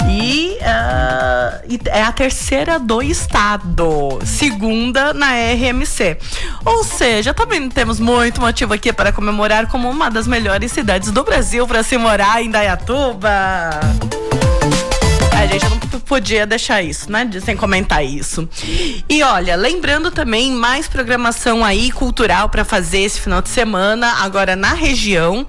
E, 0.09 0.57
uh, 0.61 1.77
é 1.87 2.01
a 2.01 2.11
terceira 2.11 2.79
do 2.79 3.01
estado, 3.01 4.19
segunda 4.25 5.13
na 5.13 5.31
RMC. 5.31 6.17
Ou 6.65 6.83
seja, 6.83 7.33
também 7.33 7.69
temos 7.69 7.99
muito 7.99 8.41
motivo 8.41 8.73
aqui 8.73 8.91
para 8.91 9.11
comemorar 9.11 9.67
como 9.67 9.89
uma 9.89 10.09
das 10.09 10.27
melhores 10.27 10.71
cidades 10.71 11.11
do 11.11 11.23
Brasil 11.23 11.67
para 11.67 11.83
se 11.83 11.97
morar 11.97 12.41
em 12.41 12.49
Dayatuba. 12.49 13.79
A 15.37 15.45
gente 15.45 15.69
não 15.69 15.99
podia 15.99 16.47
deixar 16.47 16.81
isso, 16.81 17.11
né? 17.11 17.29
Sem 17.45 17.55
comentar 17.55 18.03
isso. 18.03 18.49
E 19.07 19.21
olha, 19.21 19.55
lembrando 19.55 20.09
também 20.09 20.51
mais 20.51 20.87
programação 20.87 21.63
aí 21.63 21.91
cultural 21.91 22.49
para 22.49 22.65
fazer 22.65 23.01
esse 23.01 23.21
final 23.21 23.39
de 23.39 23.49
semana, 23.49 24.23
agora 24.23 24.55
na 24.55 24.73
região. 24.73 25.45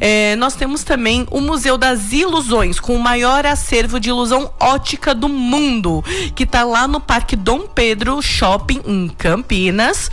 É, 0.00 0.36
nós 0.36 0.54
temos 0.54 0.84
também 0.84 1.26
o 1.28 1.40
Museu 1.40 1.76
das 1.76 2.12
Ilusões, 2.12 2.78
com 2.78 2.94
o 2.94 3.00
maior 3.00 3.44
acervo 3.44 3.98
de 3.98 4.10
ilusão 4.10 4.48
ótica 4.60 5.12
do 5.12 5.28
mundo, 5.28 6.04
que 6.36 6.44
está 6.44 6.62
lá 6.62 6.86
no 6.86 7.00
Parque 7.00 7.34
Dom 7.34 7.62
Pedro 7.66 8.22
Shopping, 8.22 8.80
em 8.86 9.08
Campinas. 9.08 10.08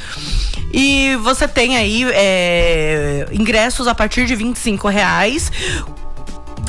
E 0.73 1.15
você 1.21 1.47
tem 1.47 1.77
aí 1.77 2.03
é, 2.13 3.27
ingressos 3.31 3.87
a 3.87 3.93
partir 3.93 4.25
de 4.25 4.35
25 4.35 4.87
reais. 4.87 5.51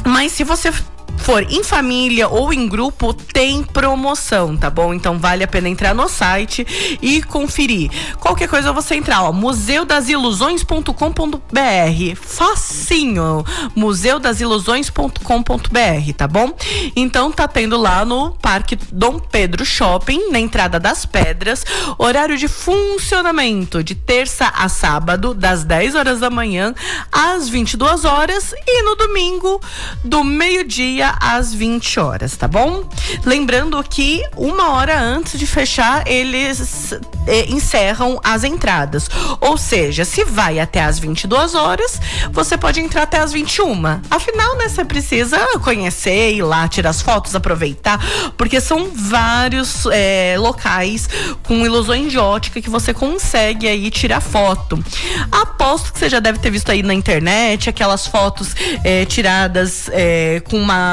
Mas 0.04 0.32
se 0.32 0.44
você 0.44 0.72
for 1.18 1.42
em 1.50 1.62
família 1.62 2.28
ou 2.28 2.52
em 2.52 2.68
grupo, 2.68 3.14
tem 3.14 3.62
promoção, 3.62 4.56
tá 4.56 4.70
bom? 4.70 4.92
Então 4.92 5.18
vale 5.18 5.44
a 5.44 5.48
pena 5.48 5.68
entrar 5.68 5.94
no 5.94 6.08
site 6.08 6.66
e 7.00 7.22
conferir. 7.22 7.90
Qualquer 8.18 8.48
coisa 8.48 8.72
você 8.72 8.94
entrar, 8.94 9.22
ó, 9.22 9.32
museudasilusões.com.br. 9.32 12.16
Facinho. 12.20 13.44
museudasilusões.com.br, 13.74 16.12
tá 16.16 16.26
bom? 16.26 16.56
Então 16.96 17.30
tá 17.30 17.46
tendo 17.46 17.76
lá 17.76 18.02
no 18.04 18.32
Parque 18.32 18.76
Dom 18.92 19.18
Pedro 19.18 19.64
Shopping, 19.64 20.30
na 20.30 20.40
entrada 20.40 20.80
das 20.80 21.06
Pedras, 21.06 21.64
horário 21.98 22.36
de 22.36 22.48
funcionamento 22.48 23.84
de 23.84 23.94
terça 23.94 24.46
a 24.46 24.68
sábado, 24.68 25.34
das 25.34 25.64
10 25.64 25.94
horas 25.94 26.20
da 26.20 26.30
manhã 26.30 26.74
às 27.12 27.48
22 27.48 28.04
horas 28.04 28.54
e 28.66 28.82
no 28.82 28.96
domingo 28.96 29.60
do 30.04 30.24
meio-dia 30.24 30.99
às 31.02 31.54
20 31.54 32.00
horas, 32.00 32.36
tá 32.36 32.46
bom? 32.46 32.84
Lembrando 33.24 33.82
que 33.82 34.22
uma 34.36 34.70
hora 34.72 34.98
antes 34.98 35.38
de 35.38 35.46
fechar, 35.46 36.06
eles 36.06 36.92
eh, 37.26 37.46
encerram 37.48 38.20
as 38.22 38.44
entradas. 38.44 39.08
Ou 39.40 39.56
seja, 39.56 40.04
se 40.04 40.24
vai 40.24 40.58
até 40.58 40.82
às 40.82 40.98
22 40.98 41.54
horas, 41.54 42.00
você 42.32 42.56
pode 42.56 42.80
entrar 42.80 43.02
até 43.02 43.18
às 43.18 43.32
21. 43.32 44.00
Afinal, 44.10 44.56
né, 44.56 44.68
você 44.68 44.84
precisa 44.84 45.38
conhecer, 45.60 46.34
ir 46.34 46.42
lá, 46.42 46.68
tirar 46.68 46.90
as 46.90 47.00
fotos, 47.00 47.34
aproveitar, 47.34 48.00
porque 48.36 48.60
são 48.60 48.90
vários 48.94 49.86
eh, 49.92 50.36
locais 50.38 51.08
com 51.42 51.64
ilusões 51.64 52.10
de 52.10 52.18
ótica 52.18 52.60
que 52.60 52.70
você 52.70 52.92
consegue 52.92 53.68
aí 53.68 53.90
tirar 53.90 54.20
foto. 54.20 54.82
Aposto 55.30 55.92
que 55.92 55.98
você 55.98 56.08
já 56.08 56.20
deve 56.20 56.38
ter 56.38 56.50
visto 56.50 56.70
aí 56.70 56.82
na 56.82 56.94
internet 56.94 57.68
aquelas 57.68 58.06
fotos 58.06 58.54
eh, 58.84 59.04
tiradas 59.04 59.88
com 60.48 60.56
uma 60.56 60.89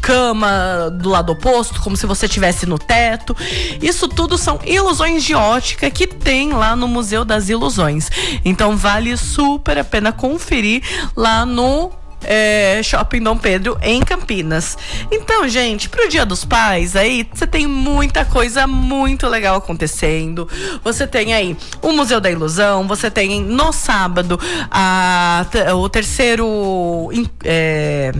cama 0.00 0.90
do 0.90 1.10
lado 1.10 1.32
oposto, 1.32 1.80
como 1.80 1.96
se 1.96 2.06
você 2.06 2.26
estivesse 2.26 2.66
no 2.66 2.78
teto. 2.78 3.36
Isso 3.80 4.08
tudo 4.08 4.36
são 4.36 4.58
ilusões 4.64 5.24
de 5.24 5.34
ótica 5.34 5.90
que 5.90 6.06
tem 6.06 6.52
lá 6.52 6.76
no 6.76 6.88
Museu 6.88 7.24
das 7.24 7.48
Ilusões. 7.48 8.10
Então 8.44 8.76
vale 8.76 9.16
super 9.16 9.78
a 9.78 9.84
pena 9.84 10.12
conferir 10.12 10.82
lá 11.16 11.44
no 11.46 11.92
é, 12.24 12.80
Shopping 12.82 13.22
Dom 13.22 13.36
Pedro 13.36 13.78
em 13.82 14.00
Campinas. 14.02 14.76
Então, 15.10 15.48
gente, 15.48 15.88
pro 15.88 16.08
Dia 16.08 16.24
dos 16.24 16.44
Pais, 16.44 16.96
aí 16.96 17.28
você 17.32 17.46
tem 17.46 17.66
muita 17.66 18.24
coisa 18.24 18.66
muito 18.66 19.28
legal 19.28 19.56
acontecendo. 19.56 20.48
Você 20.82 21.06
tem 21.06 21.34
aí 21.34 21.56
o 21.80 21.92
Museu 21.92 22.20
da 22.20 22.30
Ilusão, 22.30 22.86
você 22.86 23.10
tem 23.10 23.40
no 23.40 23.72
sábado 23.72 24.38
a, 24.70 25.46
o 25.76 25.88
terceiro. 25.88 27.10
É, 27.44 28.12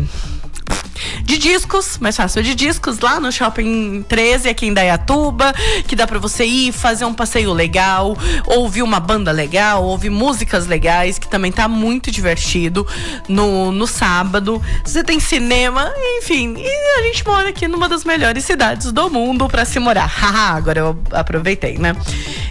de 1.23 1.39
discos, 1.39 1.99
mais 1.99 2.17
fácil, 2.17 2.43
de 2.43 2.55
discos 2.55 2.99
lá 3.01 3.21
no 3.21 3.31
Shopping 3.31 4.05
13 4.09 4.49
aqui 4.49 4.67
em 4.67 4.75
Dayatuba, 4.75 5.53
que 5.87 5.97
dá 5.97 6.07
para 6.07 6.19
você 6.19 6.45
ir 6.45 6.73
fazer 6.73 7.05
um 7.05 7.15
passeio 7.15 7.53
legal, 7.53 8.17
ouvir 8.47 8.83
uma 8.83 9.01
banda 9.01 9.31
legal, 9.31 9.85
ouvir 9.85 10.11
músicas 10.11 10.67
legais, 10.67 11.19
que 11.19 11.29
também 11.29 11.53
tá 11.53 11.69
muito 11.69 12.11
divertido 12.11 12.87
no, 13.29 13.73
no 13.73 13.87
sábado. 13.87 14.63
Você 14.85 15.03
tem 15.03 15.21
cinema, 15.21 15.93
enfim, 16.19 16.55
e 16.57 16.99
a 16.99 17.03
gente 17.03 17.27
mora 17.27 17.49
aqui 17.49 17.67
numa 17.69 17.89
das 17.89 18.05
melhores 18.05 18.45
cidades 18.45 18.93
do 18.93 19.11
mundo 19.11 19.49
para 19.49 19.65
se 19.65 19.79
morar. 19.79 20.07
Haha, 20.15 20.57
agora 20.57 20.81
eu 20.81 20.99
aproveitei, 21.13 21.79
né? 21.79 21.95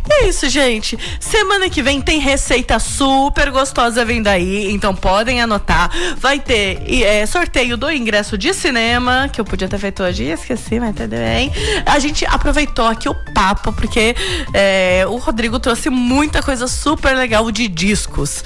É 0.10 0.28
isso, 0.28 0.49
gente. 0.49 0.97
Semana 1.20 1.70
que 1.70 1.82
vem 1.82 2.01
tem 2.01 2.20
receita 2.20 2.78
super 2.80 3.49
gostosa 3.51 4.04
vindo 4.04 4.28
aí, 4.28 4.72
então 4.72 4.93
podem 4.93 5.41
anotar. 5.41 5.89
Vai 6.18 6.39
ter 6.39 6.82
é, 7.04 7.26
sorteio 7.26 7.78
do 7.78 7.89
ingresso 7.91 8.38
de 8.38 8.43
cinema, 8.52 9.30
que 9.32 9.39
eu 9.39 9.46
podia 9.46 9.68
ter 9.68 9.78
feito 9.78 10.02
hoje, 10.02 10.24
esqueci, 10.24 10.80
mas 10.80 10.96
tudo 10.96 11.16
bem. 11.16 11.52
A 11.86 12.00
gente 12.00 12.26
aproveitou 12.26 12.88
aqui 12.88 13.08
o 13.08 13.14
papo, 13.32 13.72
porque 13.74 14.16
é, 14.56 15.06
o 15.08 15.18
Rodrigo 15.18 15.60
trouxe 15.60 15.91
muita 15.91 16.41
coisa 16.41 16.68
super 16.68 17.16
legal 17.16 17.52
de 17.52 17.68
discos. 17.68 18.44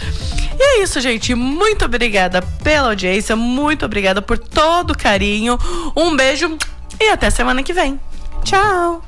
E 0.60 0.62
é 0.62 0.84
isso, 0.84 1.00
gente. 1.00 1.34
Muito 1.34 1.86
obrigada 1.86 2.42
pela 2.64 2.90
audiência, 2.90 3.36
muito 3.38 3.86
obrigada 3.86 4.22
por 4.22 4.38
todo 4.38 4.92
o 4.92 4.98
carinho. 4.98 5.58
Um 5.96 6.16
beijo 6.18 6.58
e 7.00 7.10
até 7.10 7.30
semana 7.30 7.64
que 7.64 7.72
vem. 7.72 7.98
Tchau! 8.44 9.02